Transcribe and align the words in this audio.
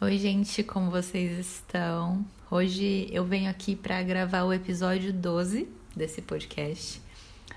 Oi, 0.00 0.16
gente, 0.16 0.62
como 0.62 0.92
vocês 0.92 1.36
estão? 1.40 2.24
Hoje 2.48 3.08
eu 3.10 3.24
venho 3.24 3.50
aqui 3.50 3.74
para 3.74 4.00
gravar 4.00 4.44
o 4.44 4.52
episódio 4.52 5.12
12 5.12 5.68
desse 5.96 6.22
podcast. 6.22 7.02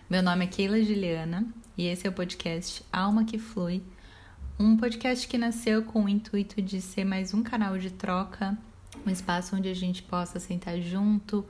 Meu 0.09 0.23
nome 0.23 0.45
é 0.45 0.47
Keila 0.47 0.83
Juliana 0.83 1.45
e 1.77 1.85
esse 1.85 2.07
é 2.07 2.09
o 2.09 2.13
podcast 2.13 2.83
Alma 2.91 3.25
que 3.25 3.37
Flui, 3.37 3.83
um 4.59 4.75
podcast 4.75 5.27
que 5.27 5.37
nasceu 5.37 5.83
com 5.83 6.05
o 6.05 6.09
intuito 6.09 6.63
de 6.63 6.81
ser 6.81 7.05
mais 7.05 7.31
um 7.31 7.43
canal 7.43 7.77
de 7.77 7.91
troca, 7.91 8.57
um 9.05 9.11
espaço 9.11 9.55
onde 9.55 9.69
a 9.69 9.75
gente 9.75 10.01
possa 10.01 10.39
sentar 10.39 10.81
junto, 10.81 11.45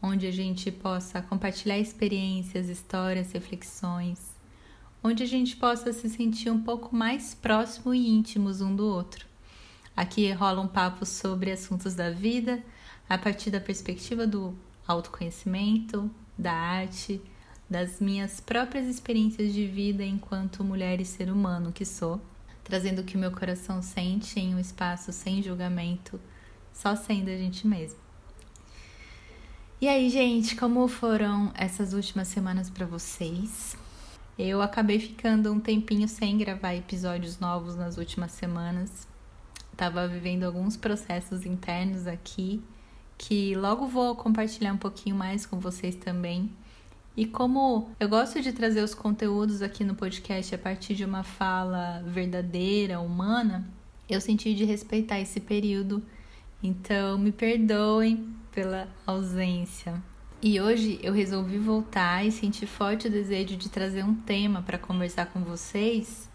onde 0.00 0.28
a 0.28 0.32
gente 0.32 0.70
possa 0.70 1.20
compartilhar 1.20 1.76
experiências, 1.76 2.68
histórias, 2.68 3.32
reflexões, 3.32 4.20
onde 5.02 5.24
a 5.24 5.26
gente 5.26 5.56
possa 5.56 5.92
se 5.92 6.08
sentir 6.08 6.50
um 6.50 6.62
pouco 6.62 6.94
mais 6.94 7.34
próximo 7.34 7.92
e 7.92 8.08
íntimos 8.08 8.60
um 8.60 8.76
do 8.76 8.86
outro. 8.86 9.25
Aqui 9.96 10.30
rola 10.30 10.60
um 10.60 10.68
papo 10.68 11.06
sobre 11.06 11.50
assuntos 11.50 11.94
da 11.94 12.10
vida 12.10 12.62
a 13.08 13.16
partir 13.16 13.50
da 13.50 13.58
perspectiva 13.58 14.26
do 14.26 14.54
autoconhecimento, 14.86 16.10
da 16.36 16.52
arte, 16.52 17.18
das 17.68 17.98
minhas 17.98 18.38
próprias 18.38 18.86
experiências 18.86 19.54
de 19.54 19.66
vida 19.66 20.04
enquanto 20.04 20.62
mulher 20.62 21.00
e 21.00 21.04
ser 21.06 21.30
humano 21.30 21.72
que 21.72 21.86
sou, 21.86 22.20
trazendo 22.62 23.00
o 23.00 23.04
que 23.04 23.16
o 23.16 23.18
meu 23.18 23.32
coração 23.32 23.80
sente 23.80 24.38
em 24.38 24.54
um 24.54 24.58
espaço 24.58 25.12
sem 25.14 25.42
julgamento, 25.42 26.20
só 26.74 26.94
sendo 26.94 27.30
a 27.30 27.36
gente 27.36 27.66
mesmo. 27.66 27.98
E 29.80 29.88
aí, 29.88 30.10
gente, 30.10 30.56
como 30.56 30.86
foram 30.88 31.50
essas 31.54 31.94
últimas 31.94 32.28
semanas 32.28 32.68
para 32.68 32.84
vocês? 32.84 33.74
Eu 34.38 34.60
acabei 34.60 35.00
ficando 35.00 35.50
um 35.50 35.58
tempinho 35.58 36.06
sem 36.06 36.36
gravar 36.36 36.74
episódios 36.74 37.38
novos 37.38 37.76
nas 37.76 37.96
últimas 37.96 38.32
semanas 38.32 39.15
estava 39.76 40.08
vivendo 40.08 40.44
alguns 40.44 40.74
processos 40.74 41.44
internos 41.44 42.06
aqui 42.06 42.62
que 43.18 43.54
logo 43.54 43.86
vou 43.86 44.16
compartilhar 44.16 44.72
um 44.72 44.78
pouquinho 44.78 45.14
mais 45.14 45.44
com 45.44 45.60
vocês 45.60 45.94
também. 45.94 46.50
E 47.14 47.26
como 47.26 47.90
eu 48.00 48.08
gosto 48.08 48.40
de 48.40 48.52
trazer 48.52 48.82
os 48.82 48.94
conteúdos 48.94 49.60
aqui 49.60 49.84
no 49.84 49.94
podcast 49.94 50.54
a 50.54 50.58
partir 50.58 50.94
de 50.94 51.04
uma 51.04 51.22
fala 51.22 52.02
verdadeira, 52.06 53.00
humana, 53.00 53.68
eu 54.08 54.20
senti 54.20 54.54
de 54.54 54.64
respeitar 54.64 55.20
esse 55.20 55.40
período. 55.40 56.02
Então, 56.62 57.18
me 57.18 57.30
perdoem 57.30 58.34
pela 58.52 58.88
ausência. 59.06 60.02
E 60.42 60.58
hoje 60.58 60.98
eu 61.02 61.12
resolvi 61.12 61.58
voltar 61.58 62.24
e 62.24 62.32
senti 62.32 62.66
forte 62.66 63.08
o 63.08 63.10
desejo 63.10 63.56
de 63.56 63.68
trazer 63.68 64.04
um 64.04 64.14
tema 64.14 64.62
para 64.62 64.78
conversar 64.78 65.26
com 65.26 65.40
vocês 65.40 66.30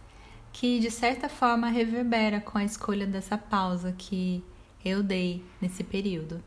que 0.53 0.79
de 0.79 0.91
certa 0.91 1.29
forma 1.29 1.69
reverbera 1.69 2.41
com 2.41 2.57
a 2.57 2.63
escolha 2.63 3.05
dessa 3.05 3.37
pausa 3.37 3.93
que 3.97 4.43
eu 4.83 5.01
dei 5.01 5.43
nesse 5.61 5.83
período. 5.83 6.43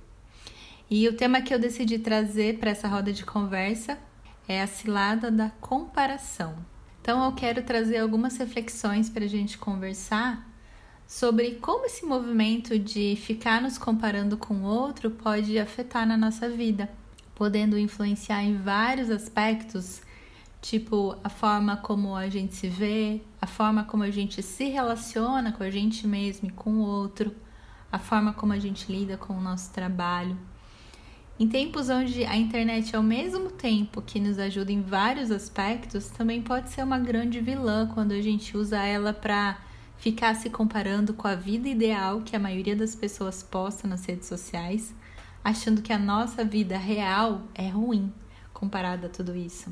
E 0.91 1.09
o 1.09 1.17
tema 1.17 1.41
que 1.41 1.53
eu 1.55 1.59
decidi 1.59 1.99
trazer 1.99 2.59
para 2.59 2.71
essa 2.71 2.89
roda 2.89 3.13
de 3.13 3.25
conversa 3.25 3.99
é 4.47 4.61
a 4.61 4.67
cilada 4.67 5.31
da 5.31 5.51
comparação. 5.61 6.55
Então 7.01 7.25
eu 7.25 7.33
quero 7.33 7.63
trazer 7.63 7.99
algumas 7.99 8.37
reflexões 8.37 9.09
para 9.09 9.25
a 9.25 9.29
gente 9.29 9.59
conversar 9.59 10.47
sobre 11.07 11.57
como 11.57 11.87
esse 11.87 12.05
movimento 12.05 12.79
de 12.79 13.17
ficar 13.17 13.61
nos 13.61 13.79
comparando 13.79 14.37
com 14.37 14.55
o 14.55 14.65
outro 14.65 15.11
pode 15.11 15.59
afetar 15.59 16.07
na 16.07 16.17
nossa 16.17 16.49
vida, 16.49 16.91
podendo 17.35 17.79
influenciar 17.79 18.43
em 18.43 18.57
vários 18.57 19.11
aspectos 19.11 20.01
Tipo, 20.65 21.15
a 21.23 21.29
forma 21.29 21.77
como 21.77 22.17
a 22.17 22.27
gente 22.31 22.55
se 22.55 22.69
vê, 22.69 23.21
a 23.39 23.47
forma 23.47 23.85
como 23.85 24.03
a 24.03 24.11
gente 24.11 24.43
se 24.43 24.65
relaciona 24.71 25.53
com 25.53 25.63
a 25.63 25.69
gente 25.69 26.07
mesmo 26.07 26.49
e 26.49 26.51
com 26.51 26.79
o 26.79 26.87
outro, 26.87 27.37
a 27.93 27.99
forma 27.99 28.33
como 28.33 28.55
a 28.55 28.59
gente 28.59 28.91
lida 28.91 29.19
com 29.19 29.35
o 29.35 29.43
nosso 29.43 29.71
trabalho. 29.75 30.39
Em 31.39 31.47
tempos 31.47 31.91
onde 31.91 32.25
a 32.25 32.35
internet, 32.35 32.97
ao 32.97 33.03
mesmo 33.03 33.51
tempo 33.51 34.01
que 34.01 34.19
nos 34.19 34.39
ajuda 34.39 34.73
em 34.73 34.81
vários 34.81 35.31
aspectos, 35.31 36.09
também 36.09 36.41
pode 36.41 36.71
ser 36.71 36.83
uma 36.83 36.99
grande 36.99 37.43
vilã 37.43 37.87
quando 37.87 38.13
a 38.13 38.23
gente 38.23 38.57
usa 38.57 38.83
ela 38.83 39.13
para 39.13 39.59
ficar 39.99 40.35
se 40.35 40.49
comparando 40.49 41.13
com 41.13 41.29
a 41.29 41.35
vida 41.35 41.69
ideal 41.69 42.23
que 42.23 42.35
a 42.35 42.41
maioria 42.41 42.75
das 42.75 42.95
pessoas 42.95 43.43
posta 43.43 43.87
nas 43.87 44.07
redes 44.07 44.27
sociais, 44.27 44.95
achando 45.45 45.83
que 45.83 45.93
a 45.93 45.99
nossa 45.99 46.43
vida 46.43 46.79
real 46.79 47.43
é 47.55 47.69
ruim 47.69 48.11
comparada 48.55 49.09
a 49.09 49.11
tudo 49.11 49.37
isso. 49.37 49.71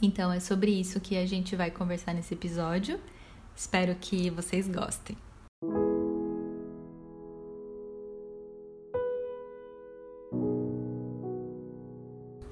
Então 0.00 0.32
é 0.32 0.40
sobre 0.40 0.70
isso 0.70 1.00
que 1.00 1.16
a 1.16 1.26
gente 1.26 1.56
vai 1.56 1.70
conversar 1.70 2.14
nesse 2.14 2.34
episódio. 2.34 2.98
Espero 3.54 3.94
que 3.96 4.30
vocês 4.30 4.68
gostem. 4.68 5.16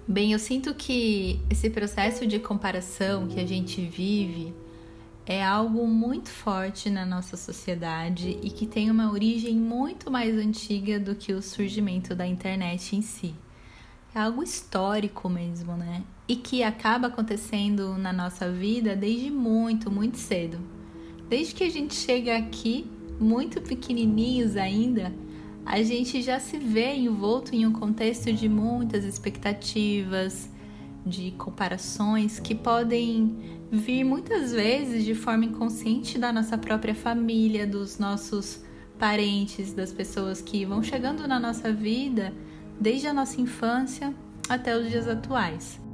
Bem, 0.09 0.33
eu 0.33 0.39
sinto 0.39 0.75
que 0.75 1.41
esse 1.51 1.69
processo 1.69 2.27
de 2.27 2.39
comparação 2.39 3.29
que 3.29 3.39
a 3.39 3.47
gente 3.47 3.85
vive 3.85 4.55
é 5.27 5.45
algo 5.45 5.87
muito 5.87 6.31
forte 6.31 6.89
na 6.89 7.05
nossa 7.05 7.37
sociedade 7.37 8.39
e 8.43 8.51
que 8.51 8.67
tem 8.67 8.91
uma 8.91 9.11
origem 9.11 9.57
muito 9.57 10.11
mais 10.11 10.35
antiga 10.37 10.99
do 10.99 11.15
que 11.15 11.33
o 11.33 11.43
surgimento 11.43 12.15
da 12.15 12.27
internet 12.27 12.97
em 12.97 13.03
si 13.03 13.35
é 14.17 14.21
algo 14.21 14.43
histórico 14.43 15.29
mesmo, 15.29 15.77
né? 15.77 16.03
E 16.29 16.37
que 16.37 16.63
acaba 16.63 17.07
acontecendo 17.07 17.97
na 17.97 18.13
nossa 18.13 18.51
vida 18.51 18.97
desde 18.97 19.31
muito, 19.31 19.91
muito 19.91 20.19
cedo. 20.19 20.59
Desde 21.29 21.55
que 21.55 21.65
a 21.65 21.71
gente 21.71 21.95
chega 21.95 22.37
aqui, 22.37 22.91
muito 23.21 23.61
pequenininhos 23.61 24.57
ainda, 24.57 25.13
a 25.65 25.83
gente 25.83 26.23
já 26.23 26.39
se 26.39 26.59
vê 26.59 26.95
envolto 26.95 27.55
em 27.55 27.67
um 27.67 27.73
contexto 27.73 28.33
de 28.33 28.49
muitas 28.49 29.05
expectativas, 29.05 30.49
de 31.05 31.33
comparações 31.33 32.39
que 32.41 32.55
podem 32.55 33.37
vir 33.71 34.05
muitas 34.05 34.53
vezes 34.53 35.05
de 35.05 35.15
forma 35.15 35.45
inconsciente 35.45 36.19
da 36.19 36.33
nossa 36.33 36.57
própria 36.59 36.95
família, 36.95 37.67
dos 37.67 37.99
nossos 37.99 38.63
parentes, 38.99 39.73
das 39.73 39.93
pessoas 39.93 40.41
que 40.41 40.65
vão 40.65 40.83
chegando 40.83 41.27
na 41.27 41.39
nossa 41.39 41.73
vida 41.73 42.33
desde 42.81 43.07
a 43.07 43.13
nossa 43.13 43.41
infância 43.41 44.15
até 44.49 44.77
os 44.77 44.89
dias 44.89 45.09
atuais. 45.09 45.86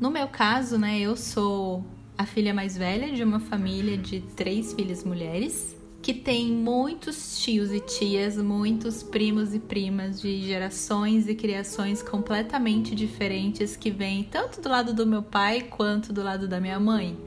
No 0.00 0.10
meu 0.10 0.28
caso, 0.28 0.78
né, 0.78 0.98
eu 0.98 1.14
sou 1.14 1.84
a 2.16 2.24
filha 2.24 2.54
mais 2.54 2.74
velha 2.74 3.12
de 3.12 3.22
uma 3.22 3.38
família 3.38 3.98
de 3.98 4.22
três 4.34 4.72
filhas 4.72 5.04
mulheres 5.04 5.76
que 6.00 6.14
tem 6.14 6.50
muitos 6.50 7.38
tios 7.38 7.70
e 7.70 7.80
tias, 7.80 8.38
muitos 8.38 9.02
primos 9.02 9.54
e 9.54 9.58
primas 9.58 10.18
de 10.18 10.40
gerações 10.40 11.28
e 11.28 11.34
criações 11.34 12.02
completamente 12.02 12.94
diferentes 12.94 13.76
que 13.76 13.90
vêm 13.90 14.24
tanto 14.24 14.62
do 14.62 14.70
lado 14.70 14.94
do 14.94 15.06
meu 15.06 15.22
pai 15.22 15.60
quanto 15.60 16.14
do 16.14 16.22
lado 16.22 16.48
da 16.48 16.58
minha 16.58 16.80
mãe. 16.80 17.18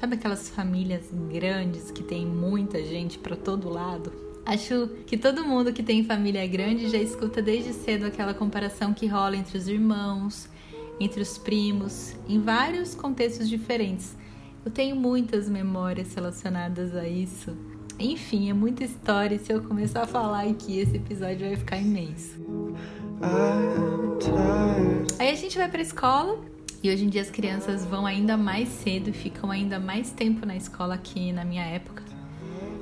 Sabe 0.00 0.14
aquelas 0.14 0.48
famílias 0.48 1.10
grandes 1.30 1.90
que 1.90 2.02
tem 2.02 2.24
muita 2.24 2.82
gente 2.82 3.18
para 3.18 3.36
todo 3.36 3.68
lado? 3.68 4.10
Acho 4.46 4.88
que 5.06 5.18
todo 5.18 5.44
mundo 5.44 5.70
que 5.70 5.82
tem 5.82 6.02
família 6.02 6.46
grande 6.46 6.88
já 6.88 6.96
escuta 6.96 7.42
desde 7.42 7.74
cedo 7.74 8.06
aquela 8.06 8.32
comparação 8.32 8.94
que 8.94 9.06
rola 9.06 9.36
entre 9.36 9.58
os 9.58 9.68
irmãos, 9.68 10.48
entre 11.00 11.20
os 11.20 11.38
primos, 11.38 12.14
em 12.28 12.40
vários 12.40 12.94
contextos 12.94 13.48
diferentes. 13.48 14.16
Eu 14.64 14.70
tenho 14.70 14.94
muitas 14.94 15.48
memórias 15.48 16.14
relacionadas 16.14 16.94
a 16.94 17.06
isso. 17.08 17.56
Enfim, 17.98 18.50
é 18.50 18.52
muita 18.52 18.84
história 18.84 19.34
e 19.34 19.38
se 19.38 19.52
eu 19.52 19.62
começar 19.62 20.02
a 20.02 20.06
falar 20.06 20.46
aqui, 20.48 20.78
esse 20.78 20.96
episódio 20.96 21.46
vai 21.46 21.56
ficar 21.56 21.78
imenso. 21.78 22.38
Aí 25.18 25.30
a 25.30 25.34
gente 25.34 25.56
vai 25.58 25.68
para 25.68 25.78
a 25.78 25.82
escola 25.82 26.40
e 26.82 26.90
hoje 26.90 27.04
em 27.04 27.08
dia 27.08 27.22
as 27.22 27.30
crianças 27.30 27.84
vão 27.84 28.04
ainda 28.04 28.36
mais 28.36 28.68
cedo 28.68 29.12
ficam 29.12 29.50
ainda 29.52 29.78
mais 29.78 30.10
tempo 30.10 30.44
na 30.44 30.56
escola 30.56 30.94
aqui 30.94 31.30
na 31.30 31.44
minha 31.44 31.64
época 31.64 32.01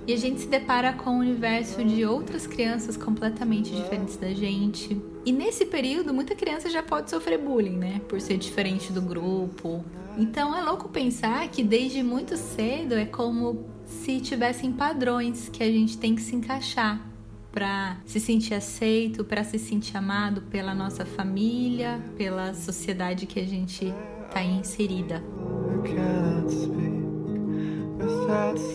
e 0.07 0.13
a 0.13 0.17
gente 0.17 0.41
se 0.41 0.47
depara 0.47 0.93
com 0.93 1.11
um 1.11 1.19
universo 1.19 1.85
de 1.85 2.05
outras 2.05 2.47
crianças 2.47 2.97
completamente 2.97 3.71
diferentes 3.71 4.17
da 4.17 4.33
gente. 4.33 5.01
E 5.25 5.33
nesse 5.33 5.67
período, 5.67 6.13
muita 6.15 6.35
criança 6.35 6.71
já 6.71 6.83
pode 6.83 7.11
sofrer 7.11 7.39
bullying, 7.39 7.77
né? 7.77 8.01
Por 8.09 8.21
ser 8.21 8.37
diferente 8.37 8.93
do 8.93 9.03
grupo. 9.03 9.85
Então 10.17 10.57
é 10.57 10.63
louco 10.63 10.89
pensar 10.89 11.47
que 11.49 11.63
desde 11.63 12.03
muito 12.03 12.37
cedo 12.37 12.95
é 12.95 13.05
como 13.05 13.65
se 13.85 14.21
tivessem 14.21 14.73
padrões 14.73 15.49
que 15.49 15.63
a 15.63 15.71
gente 15.71 15.99
tem 15.99 16.15
que 16.15 16.23
se 16.23 16.35
encaixar 16.35 17.11
para 17.53 17.97
se 18.05 18.21
sentir 18.21 18.55
aceito, 18.55 19.25
para 19.25 19.43
se 19.43 19.59
sentir 19.59 19.97
amado 19.97 20.43
pela 20.43 20.75
nossa 20.75 21.05
família, 21.05 22.01
pela 22.17 22.55
sociedade 22.55 23.27
que 23.27 23.41
a 23.41 23.47
gente 23.47 23.93
está 24.29 24.43
inserida. 24.43 25.23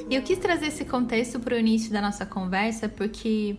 E 0.09 0.15
eu 0.15 0.21
quis 0.21 0.37
trazer 0.37 0.67
esse 0.67 0.85
contexto 0.85 1.39
para 1.39 1.55
o 1.55 1.57
início 1.57 1.91
da 1.91 2.01
nossa 2.01 2.25
conversa 2.25 2.87
porque 2.87 3.57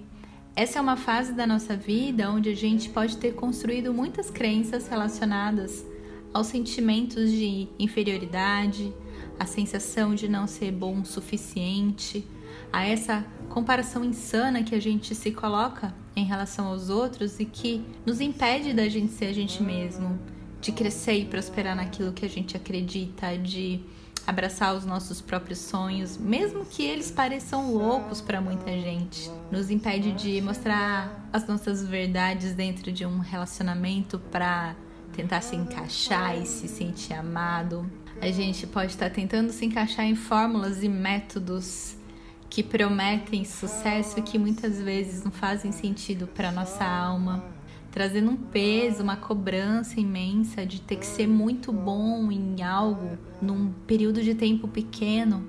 essa 0.55 0.79
é 0.79 0.83
uma 0.83 0.97
fase 0.97 1.33
da 1.33 1.47
nossa 1.47 1.77
vida 1.77 2.31
onde 2.31 2.49
a 2.49 2.57
gente 2.57 2.89
pode 2.89 3.17
ter 3.19 3.35
construído 3.35 3.93
muitas 3.93 4.31
crenças 4.31 4.89
relacionadas 4.89 5.85
aos 6.33 6.47
sentimentos 6.47 7.31
de 7.31 7.69
inferioridade, 7.79 8.93
a 9.39 9.47
sensação 9.47 10.15
de 10.15 10.29
não 10.29 10.47
ser 10.47 10.73
bom 10.73 11.01
o 11.01 11.05
suficiente, 11.05 12.27
a 12.73 12.87
essa 12.87 13.25
comparação 13.49 14.05
insana 14.05 14.63
que 14.63 14.75
a 14.75 14.81
gente 14.81 15.15
se 15.15 15.31
coloca 15.31 15.95
em 16.15 16.25
relação 16.25 16.67
aos 16.69 16.89
outros 16.89 17.39
e 17.39 17.45
que 17.45 17.85
nos 18.05 18.21
impede 18.21 18.73
da 18.73 18.89
gente 18.89 19.13
ser 19.13 19.27
a 19.27 19.33
gente 19.33 19.63
mesmo, 19.63 20.19
de 20.61 20.73
crescer 20.73 21.15
e 21.15 21.25
prosperar 21.27 21.77
naquilo 21.77 22.13
que 22.13 22.25
a 22.25 22.29
gente 22.29 22.57
acredita, 22.57 23.37
de 23.37 23.81
abraçar 24.27 24.75
os 24.75 24.85
nossos 24.85 25.21
próprios 25.21 25.59
sonhos, 25.59 26.17
mesmo 26.17 26.65
que 26.65 26.85
eles 26.85 27.11
pareçam 27.11 27.73
loucos 27.73 28.21
para 28.21 28.41
muita 28.41 28.71
gente. 28.71 29.31
Nos 29.51 29.71
impede 29.71 30.13
de 30.13 30.41
mostrar 30.41 31.29
as 31.33 31.47
nossas 31.47 31.85
verdades 31.87 32.55
dentro 32.55 32.93
de 32.93 33.07
um 33.07 33.19
relacionamento 33.19 34.19
para 34.31 34.77
tentar 35.13 35.41
se 35.41 35.57
encaixar 35.57 36.37
e 36.37 36.47
se 36.47 36.69
sentir 36.69 37.15
amado. 37.15 37.89
A 38.21 38.31
gente 38.31 38.67
pode 38.67 38.93
estar 38.93 39.11
tentando 39.11 39.53
se 39.53 39.65
encaixar 39.65 40.05
em 40.05 40.15
fórmulas 40.15 40.83
e 40.83 40.89
métodos 40.89 41.97
que 42.49 42.63
prometem 42.63 43.45
sucesso 43.45 44.19
e 44.19 44.23
que 44.23 44.39
muitas 44.39 44.81
vezes 44.81 45.23
não 45.23 45.31
fazem 45.31 45.73
sentido 45.73 46.27
para 46.27 46.51
nossa 46.53 46.85
alma, 46.85 47.45
trazendo 47.97 48.31
um 48.31 48.37
peso, 48.37 49.03
uma 49.03 49.17
cobrança 49.17 49.99
imensa 49.99 50.67
de 50.67 50.83
ter 50.83 50.97
que 50.97 51.07
ser 51.07 51.27
muito 51.27 51.73
bom 51.73 52.31
em 52.31 52.63
algo 52.63 53.17
num 53.41 53.73
período 53.87 54.23
de 54.23 54.35
tempo 54.35 54.69
pequeno. 54.69 55.49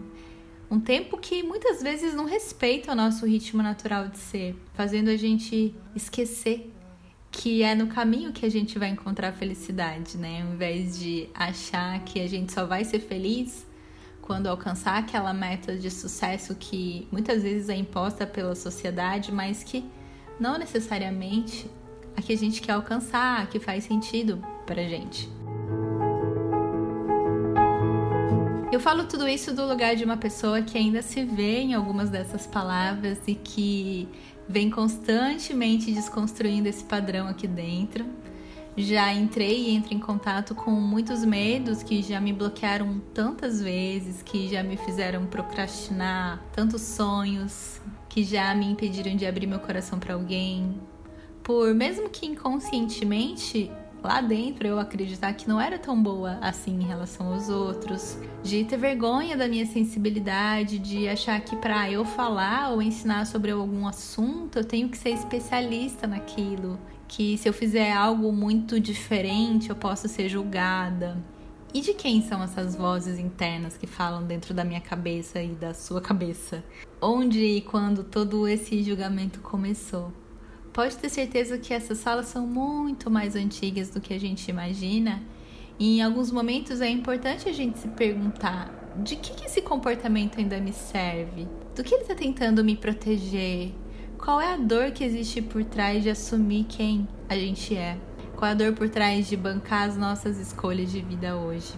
Um 0.72 0.80
tempo 0.80 1.18
que 1.18 1.44
muitas 1.44 1.84
vezes 1.84 2.14
não 2.14 2.24
respeita 2.24 2.94
o 2.94 2.96
nosso 2.96 3.26
ritmo 3.26 3.62
natural 3.62 4.08
de 4.08 4.18
ser, 4.18 4.56
fazendo 4.74 5.10
a 5.10 5.18
gente 5.18 5.76
esquecer 5.94 6.74
que 7.30 7.64
é 7.64 7.76
no 7.76 7.88
caminho 7.88 8.32
que 8.32 8.46
a 8.46 8.50
gente 8.50 8.80
vai 8.80 8.92
encontrar 8.92 9.34
felicidade, 9.34 10.18
né? 10.18 10.42
Ao 10.42 10.54
invés 10.54 10.98
de 10.98 11.28
achar 11.34 12.02
que 12.06 12.22
a 12.22 12.30
gente 12.30 12.54
só 12.54 12.66
vai 12.66 12.86
ser 12.86 13.02
feliz 13.02 13.68
quando 14.22 14.48
alcançar 14.48 15.00
aquela 15.00 15.34
meta 15.34 15.76
de 15.76 15.92
sucesso 15.92 16.56
que 16.56 17.10
muitas 17.12 17.44
vezes 17.44 17.68
é 17.68 17.76
imposta 17.76 18.26
pela 18.26 18.56
sociedade, 18.56 19.34
mas 19.34 19.66
que 19.66 19.84
não 20.40 20.58
necessariamente 20.58 21.70
a 22.18 22.22
que 22.22 22.34
a 22.34 22.38
gente 22.38 22.62
quer 22.62 22.74
alcançar, 22.74 23.48
que 23.48 23.60
faz 23.60 23.86
sentido 23.86 24.44
pra 24.66 24.84
gente. 24.84 25.30
Eu 28.72 28.80
falo 28.82 29.06
tudo 29.06 29.28
isso 29.28 29.54
do 29.54 29.66
lugar 29.66 29.96
de 29.96 30.04
uma 30.04 30.18
pessoa 30.18 30.62
que 30.62 30.78
ainda 30.78 31.02
se 31.02 31.24
vê 31.24 31.60
em 31.60 31.74
algumas 31.74 32.10
dessas 32.10 32.46
palavras 32.46 33.20
e 33.26 33.36
que 33.36 34.10
vem 34.50 34.70
constantemente 34.70 35.92
desconstruindo 35.92 36.68
esse 36.68 36.84
padrão 36.84 37.28
aqui 37.28 37.48
dentro 37.48 38.06
já 38.78 39.12
entrei 39.12 39.70
e 39.70 39.76
entro 39.76 39.92
em 39.96 40.00
contato 40.00 40.54
com 40.54 40.70
muitos 40.70 41.26
medos 41.26 41.82
que 41.82 42.04
já 42.04 42.22
me 42.22 42.32
bloquearam 42.32 43.02
tantas 43.12 43.60
vezes, 43.60 44.22
que 44.22 44.48
já 44.48 44.62
me 44.62 44.78
fizeram 44.78 45.26
procrastinar 45.26 46.40
tantos 46.54 46.84
sonhos, 46.84 47.82
que 48.08 48.24
já 48.24 48.54
me 48.54 48.68
impediram 48.68 49.16
de 49.16 49.26
abrir 49.26 49.48
meu 49.48 49.60
coração 49.60 49.98
para 49.98 50.14
alguém. 50.14 50.80
Por 51.48 51.74
mesmo 51.74 52.10
que 52.10 52.26
inconscientemente 52.26 53.72
lá 54.04 54.20
dentro 54.20 54.68
eu 54.68 54.78
acreditar 54.78 55.32
que 55.32 55.48
não 55.48 55.62
era 55.62 55.80
tão 55.80 56.04
boa 56.04 56.38
assim 56.42 56.78
em 56.78 56.84
relação 56.84 57.32
aos 57.32 57.48
outros, 57.48 58.18
de 58.44 58.66
ter 58.66 58.76
vergonha 58.76 59.38
da 59.38 59.48
minha 59.48 59.66
sensibilidade, 59.66 60.78
de 60.78 61.08
achar 61.08 61.40
que 61.40 61.56
para 61.56 61.90
eu 61.90 62.04
falar 62.04 62.74
ou 62.74 62.82
ensinar 62.82 63.26
sobre 63.26 63.52
algum 63.52 63.88
assunto 63.88 64.60
eu 64.60 64.66
tenho 64.66 64.90
que 64.90 64.98
ser 64.98 65.12
especialista 65.12 66.06
naquilo 66.06 66.78
que 67.08 67.38
se 67.38 67.48
eu 67.48 67.54
fizer 67.54 67.94
algo 67.94 68.30
muito 68.34 68.78
diferente 68.78 69.70
eu 69.70 69.76
posso 69.78 70.10
ser 70.10 70.28
julgada. 70.28 71.18
E 71.74 71.80
de 71.80 71.94
quem 71.94 72.22
são 72.22 72.44
essas 72.44 72.76
vozes 72.76 73.18
internas 73.18 73.78
que 73.78 73.88
falam 73.88 74.22
dentro 74.26 74.54
da 74.54 74.66
minha 74.66 74.82
cabeça 74.82 75.42
e 75.42 75.56
da 75.56 75.74
sua 75.74 76.02
cabeça? 76.02 76.62
Onde 77.02 77.40
e 77.40 77.62
quando 77.62 78.04
todo 78.04 78.46
esse 78.50 78.84
julgamento 78.84 79.40
começou? 79.40 80.12
Pode 80.78 80.96
ter 80.96 81.10
certeza 81.10 81.58
que 81.58 81.74
essas 81.74 82.04
falas 82.04 82.28
são 82.28 82.46
muito 82.46 83.10
mais 83.10 83.36
antigas 83.36 83.90
do 83.90 84.00
que 84.00 84.14
a 84.14 84.20
gente 84.20 84.48
imagina. 84.48 85.24
E 85.80 85.98
em 85.98 86.04
alguns 86.04 86.32
momentos 86.32 86.82
é 86.82 86.88
importante 86.88 87.50
a 87.50 87.52
gente 87.52 87.80
se 87.80 87.88
perguntar: 87.88 88.72
de 88.98 89.16
que, 89.16 89.34
que 89.34 89.46
esse 89.46 89.60
comportamento 89.60 90.38
ainda 90.38 90.60
me 90.60 90.72
serve? 90.72 91.48
Do 91.76 91.84
que 91.84 91.96
ele 91.96 92.04
está 92.04 92.14
tentando 92.14 92.64
me 92.64 92.76
proteger? 92.76 93.74
Qual 94.20 94.40
é 94.40 94.54
a 94.54 94.58
dor 94.58 94.92
que 94.92 95.04
existe 95.04 95.42
por 95.42 95.64
trás 95.64 96.04
de 96.04 96.12
assumir 96.12 96.66
quem 96.66 97.08
a 97.28 97.36
gente 97.36 97.76
é? 97.76 97.98
Qual 98.36 98.48
é 98.48 98.52
a 98.52 98.56
dor 98.56 98.74
por 98.74 98.88
trás 98.88 99.28
de 99.28 99.36
bancar 99.36 99.90
as 99.90 99.98
nossas 99.98 100.38
escolhas 100.38 100.92
de 100.92 101.02
vida 101.02 101.36
hoje? 101.36 101.74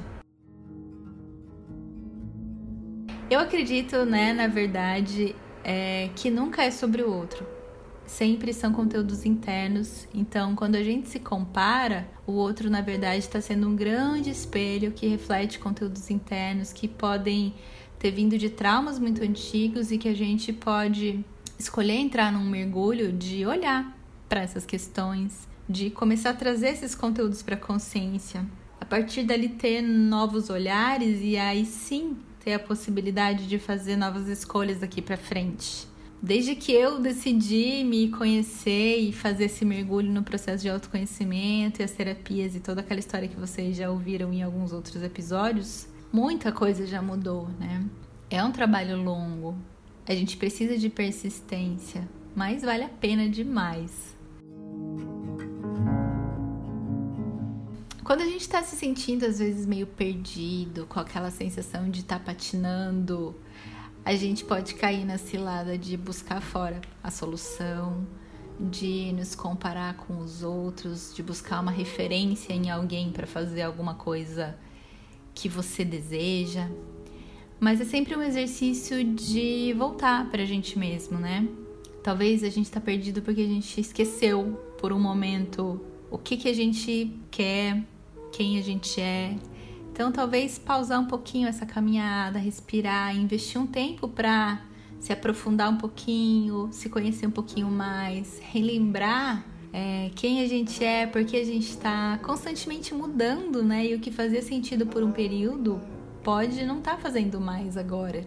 Eu 3.32 3.40
acredito, 3.40 4.04
né, 4.04 4.34
na 4.34 4.48
verdade, 4.48 5.34
é, 5.64 6.10
que 6.18 6.30
nunca 6.30 6.66
é 6.66 6.70
sobre 6.70 7.02
o 7.02 7.10
outro. 7.10 7.59
Sempre 8.10 8.54
são 8.54 8.74
conteúdos 8.74 9.24
internos. 9.24 10.08
Então, 10.12 10.56
quando 10.56 10.74
a 10.74 10.84
gente 10.84 11.08
se 11.08 11.20
compara, 11.20 12.10
o 12.26 12.32
outro, 12.32 12.68
na 12.68 12.82
verdade, 12.82 13.20
está 13.20 13.40
sendo 13.40 13.70
um 13.70 13.76
grande 13.76 14.32
espelho 14.32 14.92
que 14.92 15.08
reflete 15.08 15.60
conteúdos 15.60 16.10
internos 16.10 16.74
que 16.74 16.88
podem 16.88 17.54
ter 18.00 18.10
vindo 18.10 18.36
de 18.36 18.50
traumas 18.50 18.98
muito 18.98 19.24
antigos 19.24 19.92
e 19.92 20.00
que 20.00 20.10
a 20.10 20.14
gente 20.16 20.52
pode 20.52 21.24
escolher 21.58 21.98
entrar 21.98 22.34
num 22.34 22.44
mergulho 22.50 23.14
de 23.14 23.46
olhar 23.46 23.96
para 24.28 24.42
essas 24.42 24.66
questões, 24.66 25.48
de 25.70 25.92
começar 25.92 26.32
a 26.32 26.34
trazer 26.34 26.70
esses 26.70 26.96
conteúdos 26.96 27.44
para 27.44 27.54
a 27.54 27.60
consciência. 27.60 28.44
A 28.82 28.86
partir 28.86 29.22
dali 29.22 29.50
ter 29.50 29.84
novos 29.84 30.50
olhares 30.50 31.20
e 31.22 31.38
aí 31.38 31.64
sim 31.64 32.18
ter 32.44 32.54
a 32.54 32.60
possibilidade 32.60 33.48
de 33.48 33.60
fazer 33.60 33.96
novas 33.96 34.28
escolhas 34.28 34.80
daqui 34.80 35.00
para 35.00 35.16
frente. 35.16 35.89
Desde 36.22 36.54
que 36.54 36.74
eu 36.74 37.00
decidi 37.00 37.82
me 37.86 38.10
conhecer 38.10 38.98
e 38.98 39.14
fazer 39.14 39.46
esse 39.46 39.64
mergulho 39.64 40.12
no 40.12 40.22
processo 40.22 40.64
de 40.64 40.70
autoconhecimento 40.70 41.82
e 41.82 41.84
as 41.84 41.92
terapias 41.92 42.56
e 42.56 42.60
toda 42.60 42.82
aquela 42.82 43.00
história 43.00 43.28
que 43.28 43.40
vocês 43.40 43.78
já 43.78 43.90
ouviram 43.90 44.34
em 44.34 44.44
alguns 44.44 44.74
outros 44.74 45.02
episódios, 45.02 45.88
muita 46.12 46.52
coisa 46.52 46.86
já 46.86 47.02
mudou, 47.02 47.48
né? 47.58 47.86
É 48.30 48.44
um 48.44 48.52
trabalho 48.52 49.02
longo, 49.02 49.56
a 50.06 50.14
gente 50.14 50.36
precisa 50.36 50.78
de 50.78 50.90
persistência, 50.90 52.06
mas 52.36 52.64
vale 52.64 52.84
a 52.84 52.90
pena 52.90 53.30
demais. 53.30 54.14
Quando 58.04 58.22
a 58.22 58.26
gente 58.26 58.42
está 58.42 58.62
se 58.62 58.76
sentindo 58.76 59.26
às 59.26 59.40
vezes 59.40 59.66
meio 59.66 59.88
perdido, 59.88 60.86
com 60.88 61.00
aquela 61.00 61.32
sensação 61.32 61.90
de 61.90 62.02
estar 62.02 62.20
tá 62.20 62.26
patinando, 62.26 63.34
a 64.06 64.16
gente 64.16 64.44
pode 64.46 64.76
cair 64.76 65.06
na 65.06 65.18
cilada 65.18 65.78
de 65.78 65.96
buscar 65.98 66.42
fora 66.42 66.82
a 67.04 67.12
solução, 67.12 68.08
de 68.60 69.14
nos 69.14 69.36
comparar 69.36 69.96
com 69.96 70.20
os 70.20 70.44
outros, 70.44 71.14
de 71.16 71.24
buscar 71.24 71.62
uma 71.62 71.72
referência 71.72 72.54
em 72.54 72.70
alguém 72.70 73.12
para 73.12 73.26
fazer 73.26 73.62
alguma 73.62 73.96
coisa 73.96 74.58
que 75.34 75.48
você 75.48 75.86
deseja. 75.86 76.70
Mas 77.60 77.80
é 77.80 77.86
sempre 77.86 78.16
um 78.16 78.22
exercício 78.22 79.04
de 79.04 79.74
voltar 79.78 80.30
para 80.30 80.44
a 80.44 80.46
gente 80.46 80.78
mesmo, 80.78 81.18
né? 81.18 81.48
Talvez 82.04 82.44
a 82.44 82.50
gente 82.50 82.66
está 82.66 82.80
perdido 82.80 83.22
porque 83.22 83.42
a 83.42 83.48
gente 83.48 83.80
esqueceu 83.80 84.60
por 84.78 84.92
um 84.94 85.00
momento 85.00 85.80
o 86.10 86.18
que, 86.18 86.38
que 86.38 86.48
a 86.48 86.54
gente 86.54 87.14
quer, 87.30 87.84
quem 88.32 88.58
a 88.58 88.62
gente 88.62 89.00
é. 89.00 89.36
Então, 90.00 90.14
talvez 90.14 90.58
pausar 90.58 90.98
um 90.98 91.08
pouquinho 91.08 91.46
essa 91.46 91.66
caminhada, 91.66 92.40
respirar, 92.40 93.14
investir 93.14 93.60
um 93.60 93.68
tempo 93.68 94.08
para 94.08 94.62
se 94.98 95.12
aprofundar 95.12 95.70
um 95.70 95.76
pouquinho, 95.76 96.70
se 96.72 96.88
conhecer 96.88 97.28
um 97.28 97.32
pouquinho 97.32 97.68
mais, 97.68 98.40
relembrar 98.40 99.44
é, 99.74 100.10
quem 100.16 100.42
a 100.42 100.48
gente 100.48 100.82
é, 100.82 101.06
porque 101.06 101.36
a 101.36 101.44
gente 101.44 101.68
está 101.68 102.18
constantemente 102.24 102.94
mudando, 102.94 103.62
né? 103.62 103.88
E 103.88 103.94
o 103.94 104.00
que 104.00 104.10
fazia 104.10 104.42
sentido 104.42 104.88
por 104.88 105.04
um 105.04 105.12
período 105.12 105.82
pode 106.24 106.66
não 106.66 106.78
estar 106.78 106.96
tá 106.96 106.98
fazendo 106.98 107.42
mais 107.42 107.76
agora. 107.76 108.26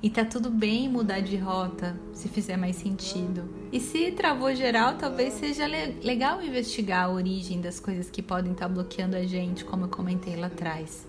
E 0.00 0.08
tá 0.08 0.24
tudo 0.24 0.48
bem 0.48 0.88
mudar 0.88 1.20
de 1.20 1.36
rota 1.36 1.98
se 2.12 2.28
fizer 2.28 2.56
mais 2.56 2.76
sentido. 2.76 3.48
E 3.72 3.80
se 3.80 4.12
travou 4.12 4.54
geral, 4.54 4.96
talvez 4.96 5.34
seja 5.34 5.66
le 5.66 5.98
legal 6.04 6.40
investigar 6.42 7.06
a 7.06 7.10
origem 7.10 7.60
das 7.60 7.80
coisas 7.80 8.08
que 8.08 8.22
podem 8.22 8.52
estar 8.52 8.68
tá 8.68 8.72
bloqueando 8.72 9.16
a 9.16 9.24
gente, 9.24 9.64
como 9.64 9.86
eu 9.86 9.88
comentei 9.88 10.36
lá 10.36 10.46
atrás. 10.46 11.06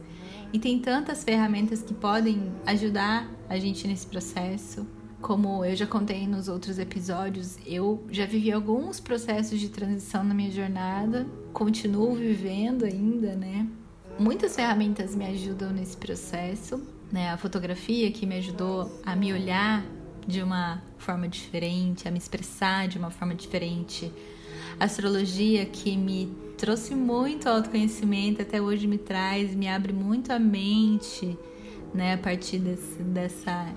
E 0.51 0.57
tem 0.57 0.79
tantas 0.79 1.23
ferramentas 1.23 1.83
que 1.83 1.93
podem 1.93 2.51
ajudar 2.65 3.29
a 3.47 3.59
gente 3.59 3.87
nesse 3.87 4.07
processo. 4.07 4.87
Como 5.21 5.63
eu 5.63 5.75
já 5.75 5.85
contei 5.85 6.25
nos 6.25 6.47
outros 6.47 6.79
episódios, 6.79 7.57
eu 7.67 8.03
já 8.09 8.25
vivi 8.25 8.51
alguns 8.51 8.99
processos 8.99 9.59
de 9.59 9.69
transição 9.69 10.23
na 10.23 10.33
minha 10.33 10.49
jornada, 10.49 11.27
continuo 11.53 12.15
vivendo 12.15 12.85
ainda, 12.85 13.35
né? 13.35 13.67
muitas 14.19 14.55
ferramentas 14.55 15.15
me 15.15 15.25
ajudam 15.25 15.71
nesse 15.71 15.95
processo, 15.95 16.83
né? 17.11 17.31
A 17.31 17.37
fotografia 17.37 18.11
que 18.11 18.25
me 18.25 18.35
ajudou 18.35 19.01
a 19.05 19.15
me 19.15 19.33
olhar 19.33 19.85
de 20.27 20.41
uma 20.41 20.81
forma 20.97 21.27
diferente, 21.27 22.07
a 22.07 22.11
me 22.11 22.17
expressar 22.17 22.87
de 22.87 22.97
uma 22.97 23.09
forma 23.09 23.33
diferente. 23.33 24.11
A 24.79 24.85
astrologia 24.85 25.65
que 25.65 25.97
me 25.97 26.31
trouxe 26.57 26.93
muito 26.93 27.47
autoconhecimento, 27.47 28.41
até 28.41 28.61
hoje 28.61 28.85
me 28.85 28.97
traz, 28.97 29.55
me 29.55 29.67
abre 29.67 29.91
muito 29.91 30.31
a 30.31 30.39
mente, 30.39 31.37
né, 31.93 32.13
a 32.13 32.17
partir 32.17 32.59
desse, 32.59 33.01
dessa 33.01 33.73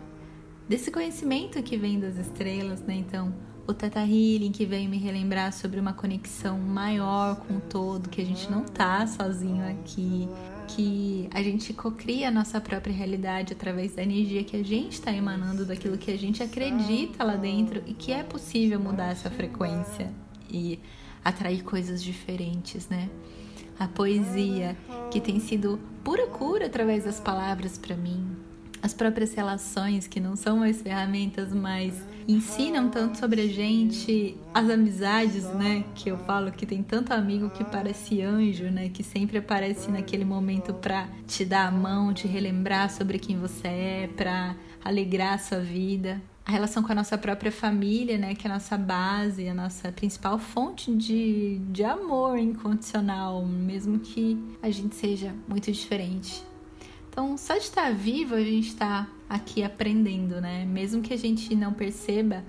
desse 0.69 0.91
conhecimento 0.91 1.63
que 1.63 1.77
vem 1.77 1.99
das 1.99 2.17
estrelas, 2.17 2.81
né? 2.83 2.95
Então, 2.95 3.35
o 3.67 3.75
Teta 3.75 4.01
Healing 4.01 4.53
que 4.53 4.65
vem 4.65 4.89
me 4.89 4.97
relembrar 4.97 5.53
sobre 5.53 5.79
uma 5.79 5.93
conexão 5.93 6.59
maior 6.59 7.37
com 7.37 7.57
o 7.57 7.61
todo, 7.61 8.09
que 8.09 8.21
a 8.21 8.25
gente 8.25 8.51
não 8.51 8.65
tá 8.65 9.07
sozinho 9.07 9.69
aqui, 9.69 10.29
que 10.75 11.29
a 11.33 11.43
gente 11.43 11.73
cocria 11.73 12.29
a 12.29 12.31
nossa 12.31 12.61
própria 12.61 12.93
realidade 12.95 13.53
através 13.53 13.95
da 13.95 14.03
energia 14.03 14.43
que 14.43 14.57
a 14.57 14.65
gente 14.65 14.93
está 14.93 15.13
emanando, 15.13 15.65
daquilo 15.67 15.99
que 15.99 16.11
a 16.11 16.17
gente 16.17 16.43
acredita 16.43 17.23
lá 17.25 17.37
dentro 17.37 17.83
e 17.87 17.93
que 17.93 18.13
é 18.13 18.23
possível 18.23 18.81
mudar 18.81 19.11
essa 19.11 19.31
frequência 19.31 20.11
e 20.51 20.79
atrair 21.25 21.63
coisas 21.63 22.03
diferentes, 22.03 22.89
né? 22.89 23.09
A 23.79 23.87
poesia, 23.87 24.77
que 25.11 25.21
tem 25.21 25.41
sido 25.41 25.79
pura 26.03 26.27
cura 26.27 26.67
através 26.67 27.05
das 27.05 27.21
palavras 27.21 27.79
para 27.79 27.97
mim, 27.97 28.37
as 28.83 28.93
próprias 28.93 29.33
relações, 29.33 30.09
que 30.09 30.19
não 30.19 30.35
são 30.35 30.59
mais 30.59 30.83
ferramentas, 30.83 31.53
mas 31.53 31.95
ensinam 32.27 32.89
tanto 32.89 33.17
sobre 33.17 33.43
a 33.43 33.47
gente, 33.47 34.37
as 34.53 34.69
amizades, 34.69 35.45
né? 35.55 35.85
Que 35.95 36.11
eu 36.11 36.19
falo 36.19 36.51
que 36.51 36.67
tem 36.67 36.83
tanto 36.83 37.13
amigo 37.13 37.49
que 37.51 37.65
parece 37.65 38.21
anjo, 38.23 38.65
né? 38.65 38.89
Que 38.89 39.05
sempre 39.05 39.39
aparece 39.39 39.91
naquele 39.91 40.25
momento 40.25 40.75
para 40.75 41.09
te 41.27 41.45
dar 41.45 41.69
a 41.69 41.71
mão, 41.71 42.13
te 42.13 42.27
relembrar 42.27 42.91
sobre 42.91 43.19
quem 43.19 43.39
você 43.39 43.69
é, 43.69 44.11
para 44.17 44.57
alegrar 44.85 45.35
a 45.35 45.39
sua 45.39 45.61
vida. 45.61 46.21
A 46.45 46.51
relação 46.51 46.83
com 46.83 46.91
a 46.91 46.95
nossa 46.97 47.17
própria 47.17 47.53
família, 47.53 48.19
né? 48.19 48.35
Que 48.35 48.49
é 48.49 48.51
a 48.51 48.55
nossa 48.55 48.77
base, 48.77 49.49
a 49.49 49.55
nossa 49.55 49.93
principal 49.93 50.41
fonte 50.41 50.93
de, 50.93 51.59
de 51.71 51.85
amor 51.85 52.37
incondicional, 52.37 53.45
mesmo 53.47 54.01
que 54.01 54.37
a 54.61 54.71
gente 54.71 54.97
seja 54.97 55.33
muito 55.49 55.71
diferente. 55.71 56.52
Então, 57.13 57.37
só 57.37 57.53
de 57.59 57.65
estar 57.65 57.93
vivo, 57.93 58.35
a 58.35 58.41
gente 58.41 58.69
está 58.69 59.07
aqui 59.29 59.63
aprendendo, 59.63 60.41
né? 60.41 60.65
Mesmo 60.65 61.03
que 61.03 61.13
a 61.13 61.19
gente 61.19 61.55
não 61.55 61.71
perceba, 61.71 62.43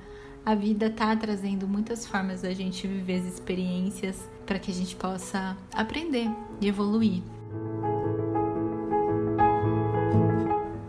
a 0.46 0.55
vida 0.55 0.89
tá 0.89 1.13
trazendo 1.17 1.67
muitas 1.67 2.08
formas 2.08 2.43
da 2.43 2.53
gente 2.53 2.88
viver 2.88 3.20
as 3.20 3.25
experiências 3.25 4.25
para 4.46 4.58
que 4.58 4.72
a 4.72 4.74
gente 4.74 4.96
possa 4.96 5.58
aprender 5.74 6.29
e 6.62 6.67
evoluir. 6.70 7.22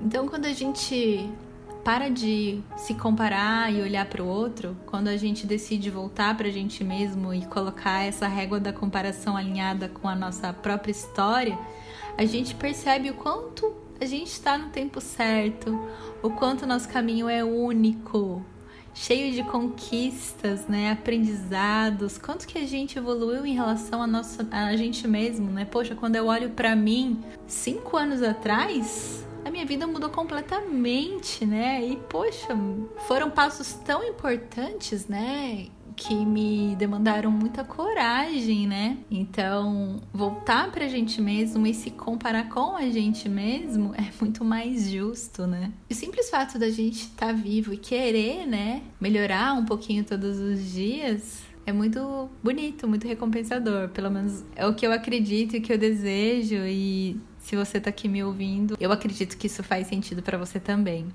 Então, 0.04 0.28
quando 0.28 0.46
a 0.46 0.52
gente 0.52 1.28
para 1.82 2.08
de 2.08 2.62
se 2.76 2.94
comparar 2.94 3.74
e 3.74 3.82
olhar 3.82 4.06
para 4.06 4.22
o 4.22 4.26
outro, 4.28 4.76
quando 4.86 5.08
a 5.08 5.16
gente 5.16 5.48
decide 5.48 5.90
voltar 5.90 6.36
para 6.36 6.46
a 6.46 6.52
gente 6.52 6.84
mesmo 6.84 7.34
e 7.34 7.44
colocar 7.46 8.04
essa 8.04 8.28
régua 8.28 8.60
da 8.60 8.72
comparação 8.72 9.36
alinhada 9.36 9.88
com 9.88 10.08
a 10.08 10.14
nossa 10.14 10.52
própria 10.52 10.92
história, 10.92 11.58
a 12.16 12.24
gente 12.24 12.54
percebe 12.54 13.10
o 13.10 13.14
quanto 13.14 13.74
a 14.00 14.04
gente 14.04 14.28
está 14.28 14.58
no 14.58 14.70
tempo 14.70 15.00
certo, 15.00 15.78
o 16.22 16.30
quanto 16.30 16.66
nosso 16.66 16.88
caminho 16.88 17.28
é 17.28 17.44
único, 17.44 18.44
cheio 18.92 19.32
de 19.32 19.42
conquistas, 19.44 20.66
né, 20.66 20.92
aprendizados, 20.92 22.18
quanto 22.18 22.46
que 22.46 22.58
a 22.58 22.66
gente 22.66 22.98
evoluiu 22.98 23.44
em 23.44 23.54
relação 23.54 24.02
a 24.02 24.06
nossa 24.06 24.46
a 24.50 24.76
gente 24.76 25.06
mesmo, 25.08 25.50
né? 25.50 25.64
Poxa, 25.64 25.94
quando 25.94 26.16
eu 26.16 26.26
olho 26.26 26.50
para 26.50 26.74
mim 26.76 27.20
cinco 27.46 27.96
anos 27.96 28.22
atrás, 28.22 29.26
a 29.44 29.50
minha 29.50 29.66
vida 29.66 29.86
mudou 29.86 30.10
completamente, 30.10 31.44
né? 31.44 31.84
E 31.84 31.96
poxa, 31.96 32.56
foram 33.06 33.30
passos 33.30 33.74
tão 33.74 34.02
importantes, 34.04 35.06
né? 35.08 35.66
Que 35.96 36.14
me 36.14 36.74
demandaram 36.76 37.30
muita 37.30 37.64
coragem, 37.64 38.66
né? 38.66 38.98
Então, 39.10 40.00
voltar 40.12 40.70
pra 40.70 40.88
gente 40.88 41.20
mesmo 41.20 41.66
e 41.66 41.74
se 41.74 41.90
comparar 41.90 42.48
com 42.48 42.76
a 42.76 42.88
gente 42.90 43.28
mesmo 43.28 43.94
é 43.94 44.10
muito 44.20 44.44
mais 44.44 44.90
justo, 44.90 45.46
né? 45.46 45.72
O 45.90 45.94
simples 45.94 46.30
fato 46.30 46.58
da 46.58 46.70
gente 46.70 47.02
estar 47.02 47.26
tá 47.28 47.32
vivo 47.32 47.72
e 47.72 47.76
querer, 47.76 48.46
né, 48.46 48.82
melhorar 49.00 49.54
um 49.54 49.64
pouquinho 49.64 50.04
todos 50.04 50.38
os 50.38 50.72
dias 50.72 51.42
é 51.66 51.72
muito 51.72 52.28
bonito, 52.42 52.86
muito 52.86 53.06
recompensador. 53.06 53.88
Pelo 53.88 54.10
menos 54.10 54.44
é 54.54 54.66
o 54.66 54.74
que 54.74 54.86
eu 54.86 54.92
acredito 54.92 55.54
e 55.54 55.58
o 55.58 55.62
que 55.62 55.72
eu 55.72 55.78
desejo. 55.78 56.56
E 56.56 57.18
se 57.38 57.56
você 57.56 57.80
tá 57.80 57.90
aqui 57.90 58.08
me 58.08 58.22
ouvindo, 58.22 58.76
eu 58.78 58.92
acredito 58.92 59.36
que 59.36 59.46
isso 59.46 59.62
faz 59.62 59.86
sentido 59.86 60.22
para 60.22 60.36
você 60.36 60.60
também. 60.60 61.06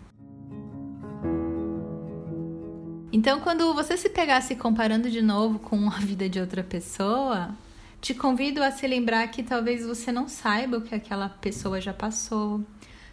Então, 3.12 3.40
quando 3.40 3.74
você 3.74 3.98
se 3.98 4.10
pegar 4.10 4.40
se 4.42 4.56
comparando 4.56 5.10
de 5.10 5.22
novo 5.22 5.58
com 5.58 5.88
a 5.88 5.98
vida 5.98 6.30
de 6.30 6.40
outra 6.40 6.64
pessoa, 6.64 7.56
te 8.00 8.14
convido 8.14 8.64
a 8.64 8.72
se 8.72 8.86
lembrar 8.86 9.28
que 9.30 9.42
talvez 9.42 9.84
você 9.86 10.12
não 10.12 10.28
saiba 10.28 10.78
o 10.78 10.82
que 10.82 10.94
aquela 10.94 11.28
pessoa 11.28 11.82
já 11.82 11.92
passou, 11.92 12.64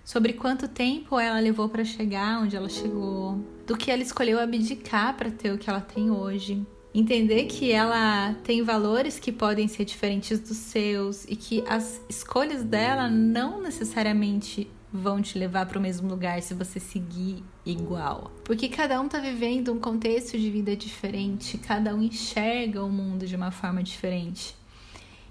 sobre 0.04 0.34
quanto 0.34 0.68
tempo 0.68 1.18
ela 1.18 1.40
levou 1.40 1.68
para 1.68 1.82
chegar 1.82 2.42
onde 2.42 2.54
ela 2.54 2.68
chegou, 2.68 3.42
do 3.66 3.76
que 3.76 3.90
ela 3.90 4.02
escolheu 4.02 4.38
abdicar 4.38 5.16
para 5.16 5.30
ter 5.30 5.52
o 5.52 5.58
que 5.58 5.68
ela 5.68 5.80
tem 5.80 6.10
hoje. 6.10 6.64
Entender 6.94 7.44
que 7.44 7.72
ela 7.72 8.34
tem 8.44 8.62
valores 8.62 9.18
que 9.18 9.32
podem 9.32 9.66
ser 9.66 9.84
diferentes 9.84 10.38
dos 10.38 10.56
seus 10.58 11.24
e 11.24 11.36
que 11.36 11.64
as 11.66 12.00
escolhas 12.08 12.62
dela 12.62 13.08
não 13.10 13.60
necessariamente 13.62 14.70
vão 14.96 15.22
te 15.22 15.38
levar 15.38 15.66
para 15.66 15.78
o 15.78 15.82
mesmo 15.82 16.08
lugar 16.08 16.40
se 16.42 16.54
você 16.54 16.80
seguir 16.80 17.44
igual. 17.64 18.30
Porque 18.44 18.68
cada 18.68 19.00
um 19.00 19.08
tá 19.08 19.18
vivendo 19.18 19.72
um 19.72 19.78
contexto 19.78 20.38
de 20.38 20.50
vida 20.50 20.74
diferente, 20.74 21.58
cada 21.58 21.94
um 21.94 22.02
enxerga 22.02 22.82
o 22.82 22.90
mundo 22.90 23.26
de 23.26 23.36
uma 23.36 23.50
forma 23.50 23.82
diferente. 23.82 24.56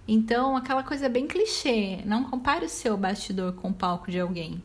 Então, 0.07 0.55
aquela 0.55 0.83
coisa 0.83 1.09
bem 1.09 1.25
clichê, 1.25 1.99
não 2.05 2.23
compare 2.23 2.65
o 2.65 2.69
seu 2.69 2.95
bastidor 2.95 3.53
com 3.53 3.69
o 3.69 3.73
palco 3.73 4.11
de 4.11 4.19
alguém. 4.19 4.61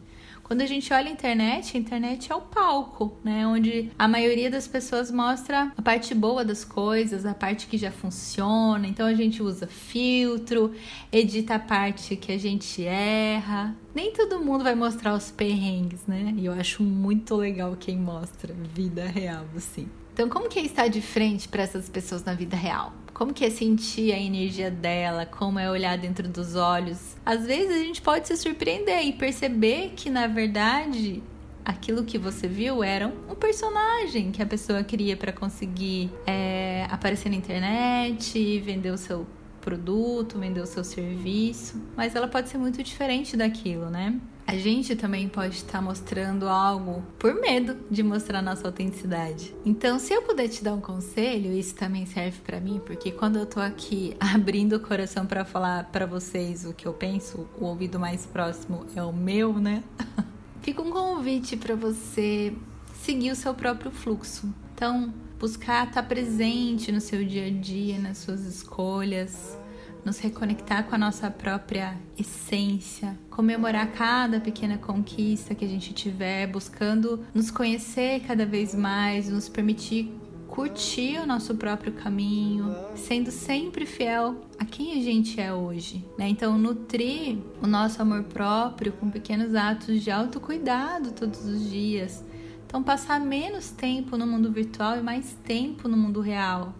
Quando 0.50 0.62
a 0.62 0.66
gente 0.66 0.92
olha 0.92 1.06
a 1.06 1.12
internet, 1.12 1.76
a 1.76 1.80
internet 1.80 2.32
é 2.32 2.34
o 2.34 2.40
palco, 2.40 3.16
né? 3.22 3.46
Onde 3.46 3.88
a 3.96 4.08
maioria 4.08 4.50
das 4.50 4.66
pessoas 4.66 5.08
mostra 5.08 5.70
a 5.76 5.80
parte 5.80 6.12
boa 6.12 6.44
das 6.44 6.64
coisas, 6.64 7.24
a 7.24 7.32
parte 7.32 7.68
que 7.68 7.78
já 7.78 7.92
funciona. 7.92 8.84
Então 8.88 9.06
a 9.06 9.14
gente 9.14 9.40
usa 9.44 9.68
filtro, 9.68 10.74
edita 11.12 11.54
a 11.54 11.58
parte 11.60 12.16
que 12.16 12.32
a 12.32 12.36
gente 12.36 12.84
erra. 12.84 13.76
Nem 13.94 14.12
todo 14.12 14.40
mundo 14.40 14.64
vai 14.64 14.74
mostrar 14.74 15.14
os 15.14 15.30
perrengues, 15.30 16.04
né? 16.04 16.34
E 16.36 16.46
eu 16.46 16.52
acho 16.52 16.82
muito 16.82 17.36
legal 17.36 17.76
quem 17.78 17.96
mostra 17.96 18.52
vida 18.74 19.06
real, 19.06 19.44
assim. 19.56 19.88
Então, 20.20 20.28
como 20.28 20.50
que 20.50 20.58
é 20.58 20.62
estar 20.62 20.86
de 20.88 21.00
frente 21.00 21.48
para 21.48 21.62
essas 21.62 21.88
pessoas 21.88 22.22
na 22.22 22.34
vida 22.34 22.54
real? 22.54 22.92
Como 23.14 23.32
que 23.32 23.42
é 23.42 23.48
sentir 23.48 24.12
a 24.12 24.18
energia 24.18 24.70
dela, 24.70 25.24
como 25.24 25.58
é 25.58 25.70
olhar 25.70 25.96
dentro 25.96 26.28
dos 26.28 26.56
olhos. 26.56 27.16
Às 27.24 27.46
vezes 27.46 27.74
a 27.74 27.78
gente 27.78 28.02
pode 28.02 28.28
se 28.28 28.36
surpreender 28.36 29.02
e 29.02 29.14
perceber 29.14 29.94
que 29.96 30.10
na 30.10 30.26
verdade 30.26 31.22
aquilo 31.64 32.04
que 32.04 32.18
você 32.18 32.46
viu 32.46 32.84
era 32.84 33.08
um 33.08 33.34
personagem 33.34 34.30
que 34.30 34.42
a 34.42 34.46
pessoa 34.46 34.84
queria 34.84 35.16
para 35.16 35.32
conseguir 35.32 36.10
é, 36.26 36.86
aparecer 36.90 37.30
na 37.30 37.36
internet, 37.36 38.60
vender 38.60 38.90
o 38.90 38.98
seu 38.98 39.26
produto, 39.60 40.38
vender 40.38 40.60
o 40.60 40.66
seu 40.66 40.82
serviço, 40.82 41.80
mas 41.96 42.14
ela 42.14 42.28
pode 42.28 42.48
ser 42.48 42.58
muito 42.58 42.82
diferente 42.82 43.36
daquilo, 43.36 43.90
né? 43.90 44.20
A 44.50 44.56
gente 44.56 44.96
também 44.96 45.28
pode 45.28 45.54
estar 45.54 45.80
mostrando 45.80 46.48
algo 46.48 47.04
por 47.20 47.32
medo 47.34 47.76
de 47.88 48.02
mostrar 48.02 48.42
nossa 48.42 48.66
autenticidade. 48.66 49.54
Então, 49.64 49.96
se 49.96 50.12
eu 50.12 50.22
puder 50.22 50.48
te 50.48 50.64
dar 50.64 50.74
um 50.74 50.80
conselho, 50.80 51.52
isso 51.52 51.72
também 51.76 52.04
serve 52.04 52.40
para 52.40 52.58
mim, 52.58 52.80
porque 52.84 53.12
quando 53.12 53.38
eu 53.38 53.46
tô 53.46 53.60
aqui 53.60 54.16
abrindo 54.18 54.74
o 54.74 54.80
coração 54.80 55.24
para 55.24 55.44
falar 55.44 55.84
para 55.92 56.04
vocês 56.04 56.64
o 56.64 56.74
que 56.74 56.86
eu 56.86 56.92
penso, 56.92 57.48
o 57.60 57.64
ouvido 57.64 58.00
mais 58.00 58.26
próximo 58.26 58.86
é 58.96 59.02
o 59.04 59.12
meu, 59.12 59.52
né? 59.52 59.84
Fica 60.62 60.82
um 60.82 60.90
convite 60.90 61.56
para 61.56 61.76
você 61.76 62.52
seguir 62.92 63.30
o 63.30 63.36
seu 63.36 63.54
próprio 63.54 63.92
fluxo. 63.92 64.52
Então, 64.74 65.14
buscar 65.40 65.88
estar 65.88 66.02
presente 66.02 66.92
no 66.92 67.00
seu 67.00 67.24
dia 67.24 67.46
a 67.46 67.50
dia, 67.50 67.98
nas 67.98 68.18
suas 68.18 68.44
escolhas, 68.44 69.58
nos 70.04 70.18
reconectar 70.18 70.84
com 70.84 70.94
a 70.94 70.98
nossa 70.98 71.30
própria 71.30 71.96
essência, 72.18 73.18
comemorar 73.30 73.90
cada 73.92 74.38
pequena 74.38 74.76
conquista 74.76 75.54
que 75.54 75.64
a 75.64 75.68
gente 75.68 75.94
tiver, 75.94 76.46
buscando 76.46 77.24
nos 77.34 77.50
conhecer 77.50 78.20
cada 78.20 78.44
vez 78.44 78.74
mais, 78.74 79.30
nos 79.30 79.48
permitir 79.48 80.12
curtir 80.46 81.18
o 81.18 81.26
nosso 81.26 81.54
próprio 81.54 81.92
caminho, 81.92 82.74
sendo 82.96 83.30
sempre 83.30 83.86
fiel 83.86 84.42
a 84.58 84.64
quem 84.64 84.98
a 84.98 85.02
gente 85.02 85.40
é 85.40 85.54
hoje, 85.54 86.04
né? 86.18 86.28
Então, 86.28 86.58
nutrir 86.58 87.38
o 87.62 87.66
nosso 87.66 88.02
amor 88.02 88.24
próprio 88.24 88.92
com 88.92 89.08
pequenos 89.08 89.54
atos 89.54 90.02
de 90.02 90.10
autocuidado 90.10 91.12
todos 91.12 91.44
os 91.44 91.70
dias. 91.70 92.24
Então, 92.70 92.84
passar 92.84 93.18
menos 93.18 93.70
tempo 93.70 94.16
no 94.16 94.24
mundo 94.24 94.52
virtual 94.52 94.96
e 94.96 95.02
mais 95.02 95.36
tempo 95.44 95.88
no 95.88 95.96
mundo 95.96 96.20
real 96.20 96.72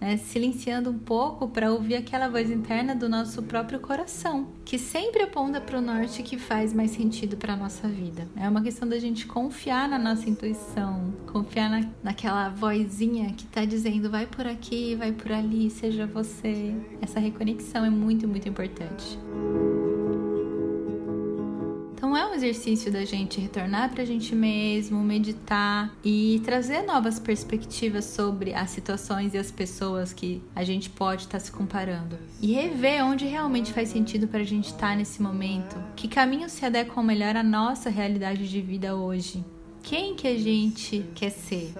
né, 0.00 0.16
silenciando 0.16 0.90
um 0.90 0.98
pouco 0.98 1.48
para 1.48 1.70
ouvir 1.70 1.96
aquela 1.96 2.28
voz 2.28 2.50
interna 2.50 2.94
do 2.94 3.08
nosso 3.08 3.42
próprio 3.42 3.78
coração, 3.78 4.48
que 4.64 4.78
sempre 4.78 5.22
aponta 5.22 5.60
para 5.60 5.78
o 5.78 5.80
norte 5.82 6.22
que 6.22 6.38
faz 6.38 6.72
mais 6.72 6.92
sentido 6.92 7.36
para 7.36 7.52
a 7.52 7.56
nossa 7.56 7.86
vida. 7.86 8.26
É 8.34 8.48
uma 8.48 8.62
questão 8.62 8.88
da 8.88 8.98
gente 8.98 9.26
confiar 9.26 9.88
na 9.88 9.98
nossa 9.98 10.28
intuição, 10.28 11.12
confiar 11.30 11.68
na, 11.68 11.86
naquela 12.02 12.48
vozinha 12.48 13.34
que 13.34 13.44
está 13.44 13.64
dizendo 13.64 14.10
vai 14.10 14.26
por 14.26 14.46
aqui, 14.46 14.94
vai 14.94 15.12
por 15.12 15.30
ali, 15.30 15.68
seja 15.68 16.06
você. 16.06 16.74
Essa 17.02 17.20
reconexão 17.20 17.84
é 17.84 17.90
muito, 17.90 18.26
muito 18.26 18.48
importante. 18.48 19.18
Então 22.10 22.18
é 22.18 22.26
um 22.26 22.34
exercício 22.34 22.90
da 22.90 23.04
gente 23.04 23.40
retornar 23.40 23.88
para 23.92 24.02
a 24.02 24.04
gente 24.04 24.34
mesmo, 24.34 25.00
meditar 25.00 25.94
e 26.04 26.42
trazer 26.44 26.82
novas 26.82 27.20
perspectivas 27.20 28.04
sobre 28.04 28.52
as 28.52 28.70
situações 28.70 29.32
e 29.32 29.38
as 29.38 29.52
pessoas 29.52 30.12
que 30.12 30.42
a 30.52 30.64
gente 30.64 30.90
pode 30.90 31.22
estar 31.22 31.38
tá 31.38 31.44
se 31.44 31.52
comparando. 31.52 32.18
E 32.42 32.52
rever 32.52 33.04
onde 33.04 33.26
realmente 33.26 33.72
faz 33.72 33.90
sentido 33.90 34.26
para 34.26 34.40
a 34.40 34.44
gente 34.44 34.66
estar 34.66 34.88
tá 34.88 34.96
nesse 34.96 35.22
momento, 35.22 35.76
que 35.94 36.08
caminhos 36.08 36.50
se 36.50 36.66
adequam 36.66 37.04
melhor 37.04 37.36
à 37.36 37.44
nossa 37.44 37.88
realidade 37.88 38.50
de 38.50 38.60
vida 38.60 38.96
hoje. 38.96 39.44
Quem 39.82 40.14
que 40.14 40.28
a 40.28 40.38
gente 40.38 41.04
quer 41.14 41.30
ser? 41.30 41.72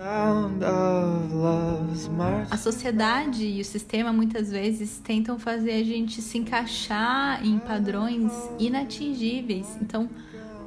A 2.51 2.57
sociedade 2.57 3.45
e 3.47 3.61
o 3.61 3.65
sistema 3.65 4.13
muitas 4.13 4.51
vezes 4.51 4.99
tentam 4.99 5.39
fazer 5.39 5.73
a 5.73 5.85
gente 5.85 6.21
se 6.21 6.39
encaixar 6.39 7.45
em 7.47 7.59
padrões 7.59 8.33
inatingíveis. 8.59 9.77
Então, 9.81 10.09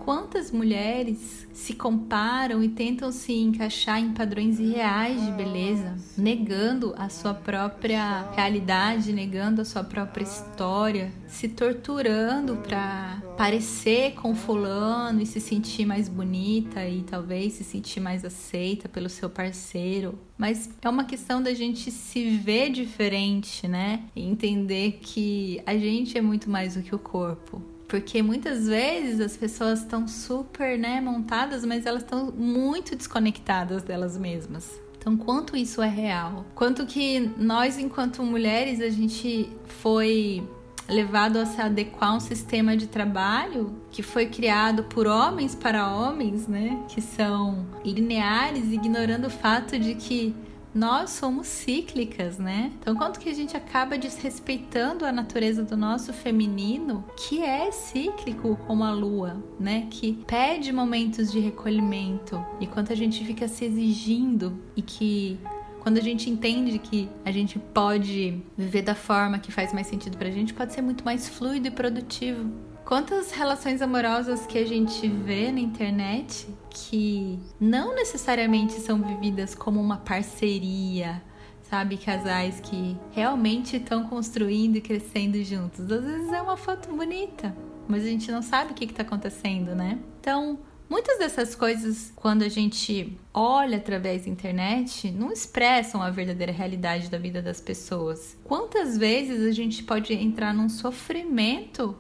quantas 0.04 0.52
mulheres 0.52 1.48
se 1.54 1.74
comparam 1.74 2.64
e 2.64 2.70
tentam 2.70 3.12
se 3.12 3.34
encaixar 3.34 4.00
em 4.00 4.12
padrões 4.12 4.60
irreais 4.60 5.26
de 5.26 5.32
beleza, 5.32 5.96
negando 6.18 6.94
a 6.98 7.10
sua 7.10 7.34
própria 7.34 8.30
realidade, 8.32 9.14
negando 9.14 9.62
a 9.62 9.66
sua 9.66 9.84
própria 9.84 10.24
história, 10.24 11.12
se 11.28 11.48
torturando 11.48 12.58
para 12.58 13.22
parecer 13.38 14.14
com 14.16 14.36
fulano 14.36 15.22
e 15.22 15.26
se 15.26 15.40
sentir 15.40 15.86
mais 15.86 16.10
bonita 16.10 16.88
e 16.88 17.04
talvez 17.04 17.54
se 17.54 17.64
sentir 17.64 18.00
mais 18.00 18.26
aceita 18.26 18.90
pelo 18.90 19.10
seu 19.10 19.30
parceiro. 19.30 20.20
Mas 20.38 20.70
é 20.82 20.90
uma 20.90 21.06
questão 21.06 21.42
da 21.42 21.54
gente 21.54 21.90
se 21.92 22.38
ver 22.38 22.70
diferente, 22.72 23.68
né? 23.68 24.04
E 24.16 24.24
entender 24.24 25.00
que 25.02 25.62
a 25.66 25.78
gente 25.78 26.18
é 26.18 26.22
muito 26.22 26.50
mais 26.50 26.76
do 26.76 26.82
que 26.82 26.94
o 26.94 27.00
corpo 27.00 27.73
porque 27.94 28.24
muitas 28.24 28.66
vezes 28.68 29.20
as 29.20 29.38
pessoas 29.38 29.82
estão 29.82 30.08
super, 30.08 30.80
né, 30.80 31.00
montadas, 31.00 31.64
mas 31.64 31.86
elas 31.86 32.02
estão 32.02 32.32
muito 32.32 32.96
desconectadas 32.96 33.84
delas 33.84 34.18
mesmas. 34.18 34.82
Então, 34.98 35.16
quanto 35.16 35.56
isso 35.56 35.80
é 35.80 35.88
real? 35.88 36.44
Quanto 36.56 36.88
que 36.88 37.30
nós, 37.38 37.78
enquanto 37.78 38.24
mulheres, 38.24 38.82
a 38.82 38.90
gente 38.90 39.48
foi 39.64 40.42
levado 40.90 41.38
a 41.38 41.46
se 41.46 41.62
adequar 41.62 42.10
a 42.10 42.16
um 42.16 42.20
sistema 42.20 42.76
de 42.76 42.88
trabalho 42.88 43.76
que 43.92 44.02
foi 44.02 44.26
criado 44.26 44.86
por 44.86 45.06
homens 45.06 45.54
para 45.54 45.88
homens, 45.96 46.48
né? 46.48 46.84
Que 46.90 47.00
são 47.00 47.64
lineares, 47.86 48.72
ignorando 48.72 49.28
o 49.28 49.30
fato 49.30 49.78
de 49.78 49.94
que 49.94 50.36
nós 50.74 51.12
somos 51.12 51.48
cíclicas, 51.48 52.38
né? 52.38 52.72
Então, 52.80 52.96
quanto 52.96 53.20
que 53.20 53.30
a 53.30 53.34
gente 53.34 53.56
acaba 53.56 53.98
desrespeitando 53.98 55.06
a 55.06 55.12
natureza 55.12 55.64
do 55.64 55.78
nosso 55.78 56.12
feminino, 56.12 57.04
que 57.16 57.42
é 57.42 57.72
cíclico 57.72 58.58
como 58.68 58.84
a 58.84 58.92
lua, 58.92 59.44
né? 59.60 59.88
Que 59.90 60.14
pede 60.26 60.72
momentos 60.72 61.32
de 61.32 61.40
recolhimento. 61.40 62.44
E 62.60 62.68
quanto 62.68 62.92
a 62.92 62.96
gente 62.96 63.24
fica 63.24 63.48
se 63.48 63.66
exigindo 63.66 64.58
e 64.76 64.82
que 64.82 65.40
quando 65.82 65.98
a 65.98 66.02
gente 66.02 66.30
entende 66.30 66.80
que 66.80 67.10
a 67.26 67.32
gente 67.32 67.60
pode 67.60 68.42
viver 68.58 68.84
da 68.84 68.96
forma 68.96 69.38
que 69.38 69.52
faz 69.52 69.74
mais 69.74 69.86
sentido 69.86 70.18
pra 70.18 70.32
gente, 70.32 70.54
pode 70.54 70.74
ser 70.74 70.82
muito 70.82 71.04
mais 71.04 71.28
fluido 71.28 71.68
e 71.68 71.72
produtivo. 71.72 72.50
Quantas 72.86 73.32
relações 73.32 73.82
amorosas 73.82 74.46
que 74.46 74.58
a 74.58 74.66
gente 74.66 75.08
vê 75.08 75.52
na 75.52 75.60
internet 75.60 76.48
que 76.70 77.40
não 77.60 77.96
necessariamente 77.96 78.74
são 78.74 79.02
vividas 79.02 79.56
como 79.56 79.80
uma 79.80 79.98
parceria, 79.98 81.24
sabe? 81.70 81.98
Casais 81.98 82.60
que 82.60 82.98
realmente 83.12 83.78
estão 83.78 84.08
construindo 84.08 84.76
e 84.76 84.82
crescendo 84.82 85.42
juntos. 85.44 85.90
Às 85.90 86.04
vezes 86.04 86.34
é 86.34 86.42
uma 86.42 86.58
foto 86.58 86.94
bonita, 86.94 87.56
mas 87.88 88.04
a 88.04 88.08
gente 88.08 88.30
não 88.30 88.42
sabe 88.42 88.74
o 88.74 88.76
que 88.76 88.84
está 88.84 89.02
acontecendo, 89.02 89.74
né? 89.74 89.98
Então, 90.20 90.60
muitas 90.90 91.18
dessas 91.18 91.56
coisas, 91.56 92.12
quando 92.18 92.44
a 92.44 92.50
gente 92.50 93.18
olha 93.34 93.78
através 93.78 94.26
da 94.26 94.30
internet, 94.30 95.10
não 95.10 95.32
expressam 95.32 96.02
a 96.02 96.12
verdadeira 96.12 96.52
realidade 96.52 97.10
da 97.10 97.18
vida 97.18 97.42
das 97.42 97.62
pessoas. 97.62 98.38
Quantas 98.44 98.98
vezes 98.98 99.42
a 99.48 99.52
gente 99.52 99.84
pode 99.84 100.14
entrar 100.14 100.54
num 100.54 100.68
sofrimento 100.68 101.96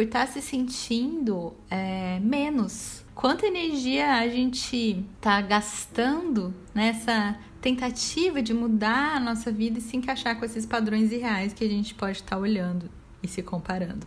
por 0.00 0.04
estar 0.04 0.26
tá 0.26 0.32
se 0.32 0.40
sentindo 0.40 1.52
é, 1.70 2.18
menos. 2.20 3.04
Quanta 3.14 3.46
energia 3.46 4.14
a 4.14 4.26
gente 4.26 5.04
está 5.14 5.42
gastando 5.42 6.54
nessa 6.74 7.38
tentativa 7.60 8.40
de 8.40 8.54
mudar 8.54 9.16
a 9.16 9.20
nossa 9.20 9.52
vida 9.52 9.78
e 9.78 9.82
se 9.82 9.98
encaixar 9.98 10.38
com 10.38 10.44
esses 10.46 10.64
padrões 10.64 11.12
irreais 11.12 11.52
que 11.52 11.62
a 11.62 11.68
gente 11.68 11.94
pode 11.94 12.16
estar 12.16 12.36
tá 12.36 12.38
olhando 12.38 12.90
e 13.22 13.28
se 13.28 13.42
comparando. 13.42 14.06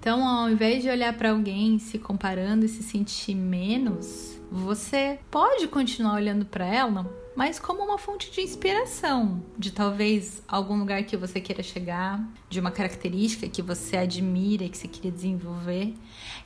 Então, 0.00 0.26
ao 0.26 0.48
invés 0.48 0.82
de 0.82 0.88
olhar 0.88 1.12
para 1.12 1.32
alguém 1.32 1.78
se 1.78 1.98
comparando 1.98 2.64
e 2.64 2.68
se 2.68 2.82
sentir 2.82 3.34
menos, 3.34 4.40
você 4.50 5.18
pode 5.30 5.68
continuar 5.68 6.14
olhando 6.14 6.46
para 6.46 6.64
ela 6.64 7.21
mas 7.34 7.58
como 7.58 7.82
uma 7.82 7.98
fonte 7.98 8.30
de 8.30 8.40
inspiração, 8.40 9.42
de 9.58 9.72
talvez 9.72 10.42
algum 10.46 10.78
lugar 10.78 11.02
que 11.04 11.16
você 11.16 11.40
queira 11.40 11.62
chegar, 11.62 12.22
de 12.48 12.60
uma 12.60 12.70
característica 12.70 13.48
que 13.48 13.62
você 13.62 13.96
admira 13.96 14.68
que 14.68 14.76
você 14.76 14.88
queria 14.88 15.10
desenvolver. 15.10 15.94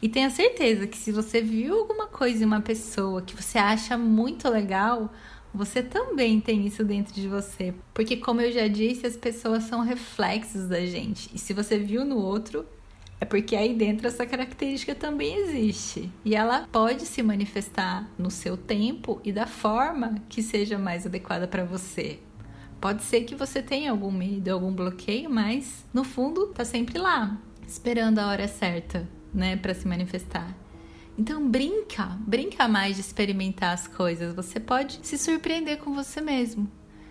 E 0.01 0.09
tenha 0.09 0.31
certeza 0.31 0.87
que 0.87 0.97
se 0.97 1.11
você 1.11 1.41
viu 1.41 1.79
alguma 1.79 2.07
coisa 2.07 2.43
em 2.43 2.47
uma 2.47 2.61
pessoa 2.61 3.23
que 3.23 3.35
você 3.35 3.59
acha 3.59 3.99
muito 3.99 4.49
legal, 4.49 5.11
você 5.53 5.83
também 5.83 6.41
tem 6.41 6.67
isso 6.67 6.85
dentro 6.85 7.15
de 7.15 7.27
você. 7.27 7.75
Porque, 7.95 8.17
como 8.17 8.41
eu 8.41 8.53
já 8.53 8.69
disse, 8.69 9.07
as 9.07 9.17
pessoas 9.17 9.65
são 9.65 9.81
reflexos 9.81 10.69
da 10.69 10.85
gente. 10.85 11.31
E 11.35 11.39
se 11.39 11.53
você 11.53 11.79
viu 11.79 12.05
no 12.05 12.19
outro, 12.19 12.67
é 13.21 13.25
porque 13.25 13.57
aí 13.57 13.75
dentro 13.75 14.07
essa 14.07 14.27
característica 14.27 14.95
também 14.95 15.37
existe. 15.37 16.11
E 16.25 16.35
ela 16.35 16.69
pode 16.71 17.07
se 17.07 17.23
manifestar 17.23 18.09
no 18.19 18.31
seu 18.31 18.57
tempo 18.57 19.21
e 19.25 19.33
da 19.33 19.47
forma 19.47 20.17
que 20.29 20.43
seja 20.43 20.79
mais 20.79 21.07
adequada 21.07 21.49
para 21.49 21.65
você. 21.65 22.21
Pode 22.81 23.03
ser 23.03 23.23
que 23.23 23.35
você 23.35 23.63
tenha 23.63 23.91
algum 23.91 24.11
medo, 24.11 24.51
algum 24.51 24.71
bloqueio, 24.71 25.31
mas 25.31 25.85
no 25.95 26.05
fundo 26.05 26.49
tá 26.49 26.65
sempre 26.65 26.99
lá, 26.99 27.41
esperando 27.67 28.19
a 28.19 28.29
hora 28.29 28.47
certa, 28.47 29.09
né, 29.33 29.57
para 29.57 29.73
se 29.73 29.89
manifestar. 29.89 30.55
Então 31.19 31.49
brinca, 31.49 32.19
brinca 32.21 32.69
mais 32.69 32.97
de 32.97 33.01
experimentar 33.01 33.73
as 33.73 33.89
coisas. 33.89 34.35
Você 34.35 34.61
pode 34.61 35.01
se 35.03 35.17
surpreender 35.17 35.79
com 35.79 35.95
você 35.95 36.21
mesmo 36.21 36.71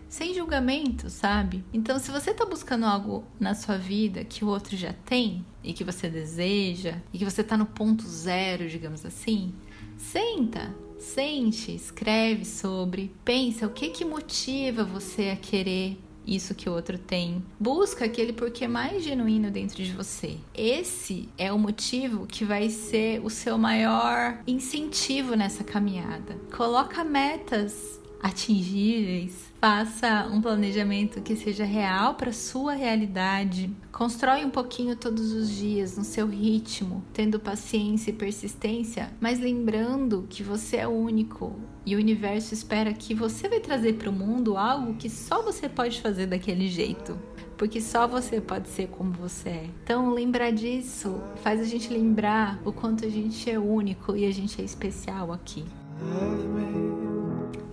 sem 0.10 0.34
julgamento, 0.34 1.10
sabe? 1.10 1.63
Então, 1.74 2.00
se 2.00 2.12
você 2.12 2.34
tá 2.34 2.46
buscando 2.46 2.86
algo 2.86 3.24
na 3.39 3.54
sua 3.54 3.78
vida 3.78 4.24
que 4.24 4.46
o 4.46 4.48
outro 4.48 4.78
já 4.78 4.94
tem 4.94 5.46
e 5.63 5.74
que 5.74 5.84
você 5.84 6.10
deseja 6.10 6.98
e 7.13 7.18
que 7.18 7.26
você 7.26 7.44
tá 7.44 7.58
no 7.58 7.65
ponto 7.65 8.04
zero, 8.04 8.68
digamos 8.68 9.06
assim, 9.06 9.54
senta, 9.98 10.74
sente, 10.98 11.74
escreve 11.74 12.46
sobre, 12.46 13.12
pensa 13.24 13.65
o 13.65 13.72
que 13.72 13.89
que 13.89 14.06
motiva 14.06 14.84
você 14.84 15.30
a 15.30 15.36
querer 15.36 15.98
isso 16.26 16.56
que 16.56 16.70
o 16.70 16.74
outro 16.74 16.98
tem. 16.98 17.44
Busca 17.60 18.06
aquele 18.06 18.34
porquê 18.34 18.68
mais 18.68 19.04
genuíno 19.04 19.52
dentro 19.52 19.84
de 19.84 19.91
você. 19.91 20.38
Esse 20.54 21.30
é 21.38 21.52
o 21.52 21.60
motivo 21.60 22.26
que 22.26 22.44
vai 22.44 22.70
ser 22.70 23.22
o 23.24 23.30
seu 23.30 23.58
maior 23.58 24.39
incentivo 24.48 25.36
nessa 25.36 25.63
caminhada. 25.63 26.36
Coloca 26.56 27.04
metas 27.04 28.02
atingíveis, 28.21 29.51
faça 29.60 30.28
um 30.32 30.41
planejamento 30.41 31.21
que 31.21 31.36
seja 31.36 31.63
real 31.63 32.15
para 32.15 32.34
sua 32.34 32.73
realidade. 32.73 33.71
Constrói 33.91 34.43
um 34.43 34.49
pouquinho 34.49 34.95
todos 34.95 35.32
os 35.32 35.49
dias 35.49 35.97
no 35.97 36.04
seu 36.04 36.28
ritmo, 36.28 37.04
tendo 37.13 37.39
paciência 37.39 38.12
e 38.12 38.13
persistência, 38.13 39.12
mas 39.19 39.39
lembrando 39.39 40.25
que 40.30 40.43
você 40.43 40.78
é 40.78 40.88
único 40.88 41.56
e 41.86 41.95
o 41.95 41.99
universo 41.99 42.54
espera 42.54 42.93
que 42.93 43.13
você 43.13 43.47
vai 43.47 43.60
trazer 43.60 43.93
para 43.93 44.10
o 44.10 44.13
mundo 44.13 44.58
algo 44.58 44.95
que 44.95 45.10
só 45.10 45.41
você 45.41 45.69
pode 45.69 46.01
fazer 46.01 46.25
daquele 46.25 46.67
jeito 46.67 47.17
porque 47.58 47.82
só 47.82 48.08
você 48.08 48.41
pode 48.41 48.67
ser 48.69 48.88
como 48.89 49.12
você 49.12 49.49
é. 49.49 49.69
Então, 49.84 50.13
lembrar 50.13 50.51
disso 50.51 51.19
faz 51.38 51.60
a 51.60 51.63
gente 51.63 51.91
lembrar 51.91 52.60
o 52.65 52.71
quanto 52.71 53.06
a 53.06 53.10
gente 53.10 53.49
é 53.49 53.58
único 53.58 54.15
e 54.15 54.25
a 54.25 54.32
gente 54.32 54.62
é 54.62 54.65
especial 54.65 55.32
aqui. 55.32 55.63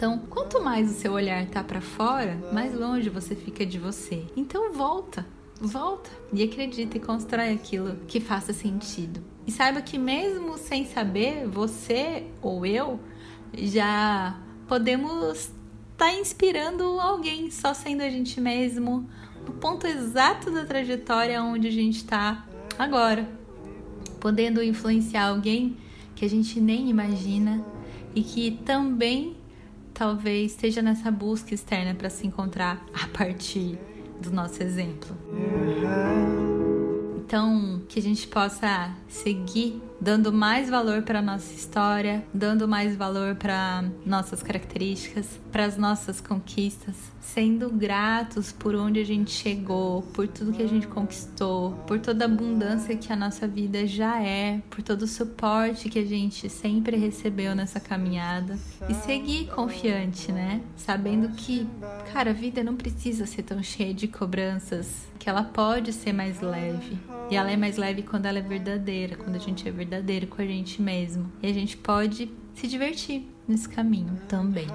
Então, 0.03 0.19
quanto 0.19 0.61
mais 0.61 0.91
o 0.91 0.95
seu 0.95 1.13
olhar 1.13 1.47
tá 1.47 1.63
para 1.63 1.81
fora, 1.81 2.37
mais 2.53 2.75
longe 2.75 3.09
você 3.09 3.37
fica 3.37 3.65
de 3.65 3.79
você. 3.79 4.25
Então, 4.37 4.73
volta, 4.73 5.25
volta 5.61 6.11
e 6.33 6.43
acredita 6.43 6.97
e 6.97 7.01
constrói 7.01 7.53
aquilo 7.53 7.95
que 8.09 8.19
faça 8.19 8.53
sentido. 8.53 9.23
E 9.47 9.53
saiba 9.53 9.81
que 9.81 9.97
mesmo 9.99 10.59
sem 10.59 10.87
saber, 10.87 11.47
você 11.47 12.25
ou 12.43 12.67
eu 12.67 12.99
já 13.55 14.37
podemos 14.67 15.39
estar 15.39 15.53
tá 15.97 16.13
inspirando 16.13 16.83
alguém 16.99 17.49
só 17.53 17.73
sendo 17.73 18.01
a 18.01 18.11
gente 18.11 18.41
mesmo 18.41 19.09
no 19.47 19.53
ponto 19.53 19.87
exato 19.87 20.51
da 20.51 20.65
trajetória 20.65 21.41
onde 21.41 21.69
a 21.69 21.73
gente 21.73 21.99
está 21.99 22.45
agora, 22.77 23.29
podendo 24.19 24.61
influenciar 24.65 25.29
alguém 25.29 25.77
que 26.17 26.25
a 26.25 26.29
gente 26.29 26.61
nem 26.61 26.91
imagina 26.91 27.65
e 28.17 28.23
que 28.25 28.51
também 28.67 29.41
talvez 30.03 30.51
esteja 30.51 30.83
nessa 30.83 31.13
busca 31.13 31.55
externa 31.55 31.95
para 31.95 32.11
se 32.11 32.27
encontrar 32.27 32.85
a 32.93 33.07
partir 33.17 33.79
do 34.21 34.33
nosso 34.33 34.61
exemplo. 34.61 35.17
Então, 37.25 37.81
que 37.89 38.01
a 38.01 38.03
gente 38.03 38.27
possa 38.27 38.97
seguir 39.07 39.81
dando 40.01 40.33
mais 40.33 40.69
valor 40.69 41.03
para 41.03 41.23
nossa 41.23 41.55
história, 41.55 42.27
dando 42.35 42.67
mais 42.67 42.97
valor 42.97 43.37
para 43.37 43.85
nossas 44.05 44.43
características, 44.43 45.39
para 45.53 45.67
as 45.67 45.77
nossas 45.77 46.21
conquistas, 46.21 46.97
sendo 47.23 47.71
gratos 47.71 48.51
por 48.51 48.75
onde 48.75 49.01
a 49.01 49.05
gente 49.05 49.31
chegou, 49.31 50.03
por 50.03 50.27
tudo 50.27 50.53
que 50.53 50.63
a 50.63 50.67
gente 50.67 50.89
conquistou, 50.89 51.73
por 51.87 52.01
toda 52.01 52.25
a 52.25 52.27
abundância 52.27 52.97
que 52.97 53.13
a 53.13 53.17
nossa 53.17 53.47
vida 53.47 53.87
já 53.87 54.21
é, 54.21 54.61
por 54.69 54.83
todo 54.83 55.03
o 55.03 55.07
suporte 55.07 55.89
que 55.89 56.01
a 56.01 56.05
gente 56.05 56.51
sempre 56.51 56.97
recebeu 56.97 57.55
nessa 57.55 57.79
caminhada 57.79 58.59
e 58.89 58.95
seguir 58.95 59.47
confiante, 59.47 60.33
né? 60.33 60.61
Sabendo 60.77 61.29
que, 61.29 61.67
cara, 62.13 62.31
a 62.31 62.35
vida 62.35 62.63
não 62.65 62.75
precisa 62.75 63.25
ser 63.25 63.45
tão 63.45 63.63
cheia 63.63 63.95
de 63.95 64.09
cobranças, 64.09 65.07
que 65.19 65.31
ela 65.31 65.45
pode 65.45 65.93
ser 65.93 66.13
mais 66.13 66.41
leve. 66.41 66.99
E 67.31 67.37
ela 67.37 67.51
é 67.51 67.57
mais 67.57 67.77
leve 67.77 68.03
quando 68.03 68.27
ela 68.27 68.41
é 68.41 68.43
verdadeira, 68.43 69.17
quando 69.17 69.37
a 69.37 69.39
gente 69.39 69.67
é 69.67 69.71
verdadeiro 69.71 70.27
com 70.27 70.43
a 70.43 70.45
gente 70.45 70.83
mesmo. 70.83 71.31
E 71.41 71.47
a 71.47 71.53
gente 71.55 71.77
pode 71.77 72.29
se 72.55 72.67
divertir 72.67 73.27
nesse 73.47 73.69
caminho 73.69 74.21
também. 74.29 74.67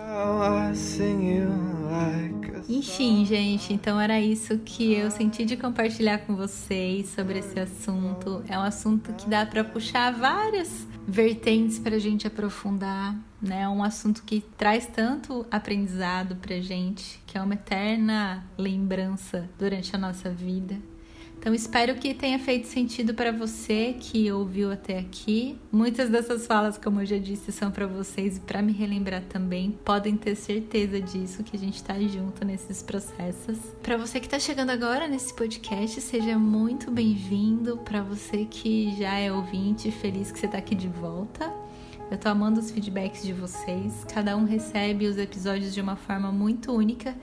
Enfim, 2.69 3.25
gente, 3.25 3.73
então 3.73 3.99
era 3.99 4.19
isso 4.19 4.58
que 4.60 4.93
eu 4.93 5.10
senti 5.10 5.45
de 5.45 5.56
compartilhar 5.56 6.19
com 6.19 6.36
vocês 6.36 7.10
sobre 7.10 7.39
esse 7.39 7.60
assunto. 7.60 8.43
É 8.47 8.58
um 8.58 8.63
assunto 8.63 9.13
que 9.13 9.30
dá 9.30 9.45
para 9.45 9.63
puxar 9.63 10.12
várias 10.12 10.86
vertentes 11.08 11.80
para 11.80 11.95
a 11.95 11.99
gente 11.99 12.27
aprofundar, 12.27 13.15
né? 13.41 13.62
É 13.62 13.69
um 13.69 13.82
assunto 13.82 14.23
que 14.23 14.41
traz 14.58 14.86
tanto 14.86 15.45
aprendizado 15.49 16.36
para 16.36 16.60
gente, 16.60 17.21
que 17.25 17.38
é 17.38 17.41
uma 17.41 17.53
eterna 17.53 18.45
lembrança 18.58 19.49
durante 19.58 19.95
a 19.95 19.99
nossa 19.99 20.30
vida. 20.30 20.77
Então 21.39 21.54
espero 21.54 21.95
que 21.95 22.13
tenha 22.13 22.38
feito 22.39 22.67
sentido 22.67 23.13
para 23.13 23.32
você 23.32 23.95
que 24.00 24.30
ouviu 24.32 24.71
até 24.71 25.00
aqui. 25.00 25.58
Muitas 25.71 26.10
dessas 26.10 26.45
falas, 26.45 26.78
como 26.78 27.02
eu 27.02 27.06
já 27.06 27.17
disse, 27.17 27.52
são 27.52 27.71
para 27.71 27.88
vocês 27.88 28.38
e 28.38 28.39
para 28.41 28.62
me 28.62 28.73
relembrar 28.73 29.23
também. 29.30 29.78
Podem 29.86 30.17
ter 30.17 30.36
certeza 30.36 31.00
disso 31.00 31.43
que 31.43 31.56
a 31.56 31.60
gente 31.60 31.76
está 31.76 31.97
junto 32.00 32.43
nesses 32.43 32.82
processos. 32.82 33.58
Para 33.82 33.97
você 33.97 34.19
que 34.19 34.26
está 34.26 34.39
chegando 34.39 34.71
agora 34.71 35.08
nesse 35.08 35.34
podcast, 35.34 36.02
seja 36.02 36.38
muito 36.38 36.91
bem-vindo. 36.91 37.78
Para 37.78 38.02
você 38.02 38.45
que 38.45 38.95
já 38.97 39.17
é 39.17 39.32
ouvinte, 39.32 39.91
feliz 39.91 40.32
que 40.32 40.39
você 40.39 40.47
está 40.47 40.58
aqui 40.58 40.76
de 40.76 40.88
volta. 40.88 41.54
Eu 42.10 42.17
tô 42.17 42.30
amando 42.30 42.60
os 42.60 42.71
feedbacks 42.71 43.21
de 43.21 43.34
vocês. 43.34 44.06
Cada 44.13 44.36
um 44.36 44.45
recebe 44.45 45.08
os 45.08 45.17
episódios 45.17 45.73
de 45.73 45.82
uma 45.82 45.95
forma 45.95 46.32
muito 46.32 46.71
única 46.71 47.15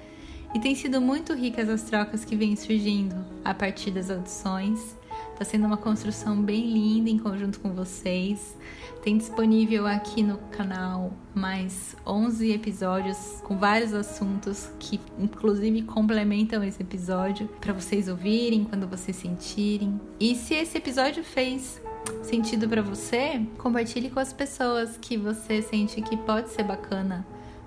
e 0.55 0.61
tem 0.61 0.75
sido 0.75 1.01
muito 1.01 1.35
ricas 1.35 1.69
as 1.69 1.83
trocas 1.83 2.25
que 2.25 2.37
vêm 2.37 2.55
surgindo 2.55 3.17
a 3.45 3.53
partir 3.53 3.91
das 3.91 4.09
audições. 4.09 4.97
Está 5.33 5.45
sendo 5.45 5.67
uma 5.67 5.77
construção 5.77 6.41
bem 6.41 6.73
linda 6.73 7.11
em 7.11 7.19
conjunto 7.19 7.59
com 7.59 7.73
vocês. 7.73 8.57
Tem 9.03 9.19
disponível 9.19 9.85
aqui 9.85 10.23
no 10.23 10.39
canal 10.53 11.13
mais 11.35 11.97
11 12.07 12.53
episódios 12.53 13.43
com 13.43 13.57
vários 13.57 13.93
assuntos 13.93 14.71
que, 14.79 15.01
inclusive, 15.19 15.83
complementam 15.83 16.63
esse 16.63 16.81
episódio 16.81 17.49
para 17.61 17.73
vocês 17.73 18.09
ouvirem 18.09 18.65
quando 18.65 18.87
vocês 18.87 19.17
sentirem. 19.17 20.01
E 20.21 20.37
se 20.37 20.55
esse 20.55 20.79
episódio 20.79 21.25
fez 21.25 21.83
sentido 22.23 22.69
para 22.69 22.81
você, 22.81 23.45
compartilhe 23.59 24.09
com 24.09 24.21
as 24.21 24.33
pessoas 24.33 24.97
que 24.97 25.17
você 25.17 25.61
sente 25.61 26.01
que 26.01 26.17
pode 26.17 26.51
ser 26.51 26.63
bacana 26.63 27.27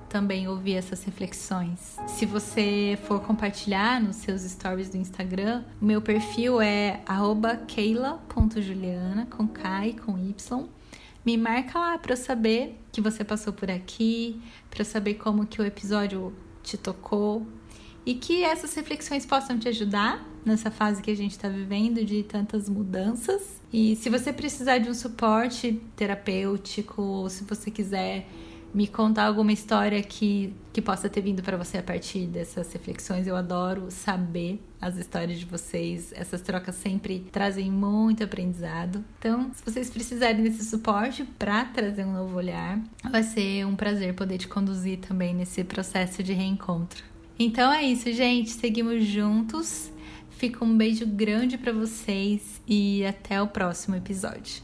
também 0.09 0.47
ouvir 0.47 0.75
essas 0.75 1.03
reflexões. 1.03 1.97
Se 2.07 2.25
você 2.25 2.97
for 3.03 3.19
compartilhar 3.21 4.01
nos 4.01 4.17
seus 4.17 4.41
stories 4.41 4.89
do 4.89 4.97
Instagram, 4.97 5.63
o 5.81 5.85
meu 5.85 6.01
perfil 6.01 6.61
é 6.61 7.01
keila.juliana, 7.67 9.27
com 9.27 9.47
K 9.47 9.87
e 9.87 9.93
com 9.93 10.17
Y. 10.17 10.67
Me 11.25 11.37
marca 11.37 11.77
lá 11.77 11.97
para 11.97 12.13
eu 12.13 12.17
saber 12.17 12.79
que 12.91 13.01
você 13.01 13.23
passou 13.23 13.51
por 13.51 13.69
aqui, 13.69 14.41
para 14.69 14.81
eu 14.81 14.85
saber 14.85 15.15
como 15.15 15.45
que 15.45 15.61
o 15.61 15.65
episódio 15.65 16.33
te 16.63 16.77
tocou 16.77 17.45
e 18.05 18.15
que 18.15 18.43
essas 18.43 18.73
reflexões 18.73 19.25
possam 19.25 19.59
te 19.59 19.67
ajudar 19.67 20.25
nessa 20.45 20.71
fase 20.71 21.01
que 21.01 21.11
a 21.11 21.15
gente 21.15 21.31
está 21.31 21.49
vivendo 21.49 22.05
de 22.05 22.23
tantas 22.23 22.69
mudanças. 22.69 23.59
E 23.71 23.97
se 23.97 24.09
você 24.09 24.31
precisar 24.31 24.77
de 24.77 24.89
um 24.89 24.93
suporte 24.93 25.81
terapêutico, 25.97 27.01
ou 27.01 27.29
se 27.29 27.43
você 27.43 27.69
quiser 27.69 28.25
me 28.73 28.87
contar 28.87 29.25
alguma 29.25 29.51
história 29.51 30.01
que, 30.03 30.53
que 30.71 30.81
possa 30.81 31.09
ter 31.09 31.21
vindo 31.21 31.41
para 31.41 31.57
você 31.57 31.77
a 31.77 31.83
partir 31.83 32.27
dessas 32.27 32.71
reflexões. 32.71 33.27
Eu 33.27 33.35
adoro 33.35 33.89
saber 33.89 34.61
as 34.79 34.97
histórias 34.97 35.39
de 35.39 35.45
vocês. 35.45 36.13
Essas 36.15 36.41
trocas 36.41 36.75
sempre 36.75 37.19
trazem 37.31 37.71
muito 37.71 38.23
aprendizado. 38.23 39.03
Então, 39.19 39.51
se 39.53 39.63
vocês 39.63 39.89
precisarem 39.89 40.43
desse 40.43 40.63
suporte 40.65 41.23
para 41.37 41.65
trazer 41.65 42.05
um 42.05 42.13
novo 42.13 42.35
olhar, 42.37 42.79
vai 43.09 43.23
ser 43.23 43.65
um 43.65 43.75
prazer 43.75 44.13
poder 44.13 44.37
te 44.37 44.47
conduzir 44.47 44.99
também 44.99 45.33
nesse 45.33 45.63
processo 45.63 46.21
de 46.21 46.33
reencontro. 46.33 47.03
Então 47.39 47.71
é 47.71 47.83
isso, 47.83 48.11
gente. 48.11 48.49
Seguimos 48.49 49.05
juntos. 49.05 49.91
Fica 50.29 50.63
um 50.63 50.77
beijo 50.77 51.05
grande 51.05 51.57
para 51.57 51.71
vocês 51.71 52.61
e 52.67 53.03
até 53.05 53.41
o 53.41 53.47
próximo 53.47 53.95
episódio. 53.95 54.61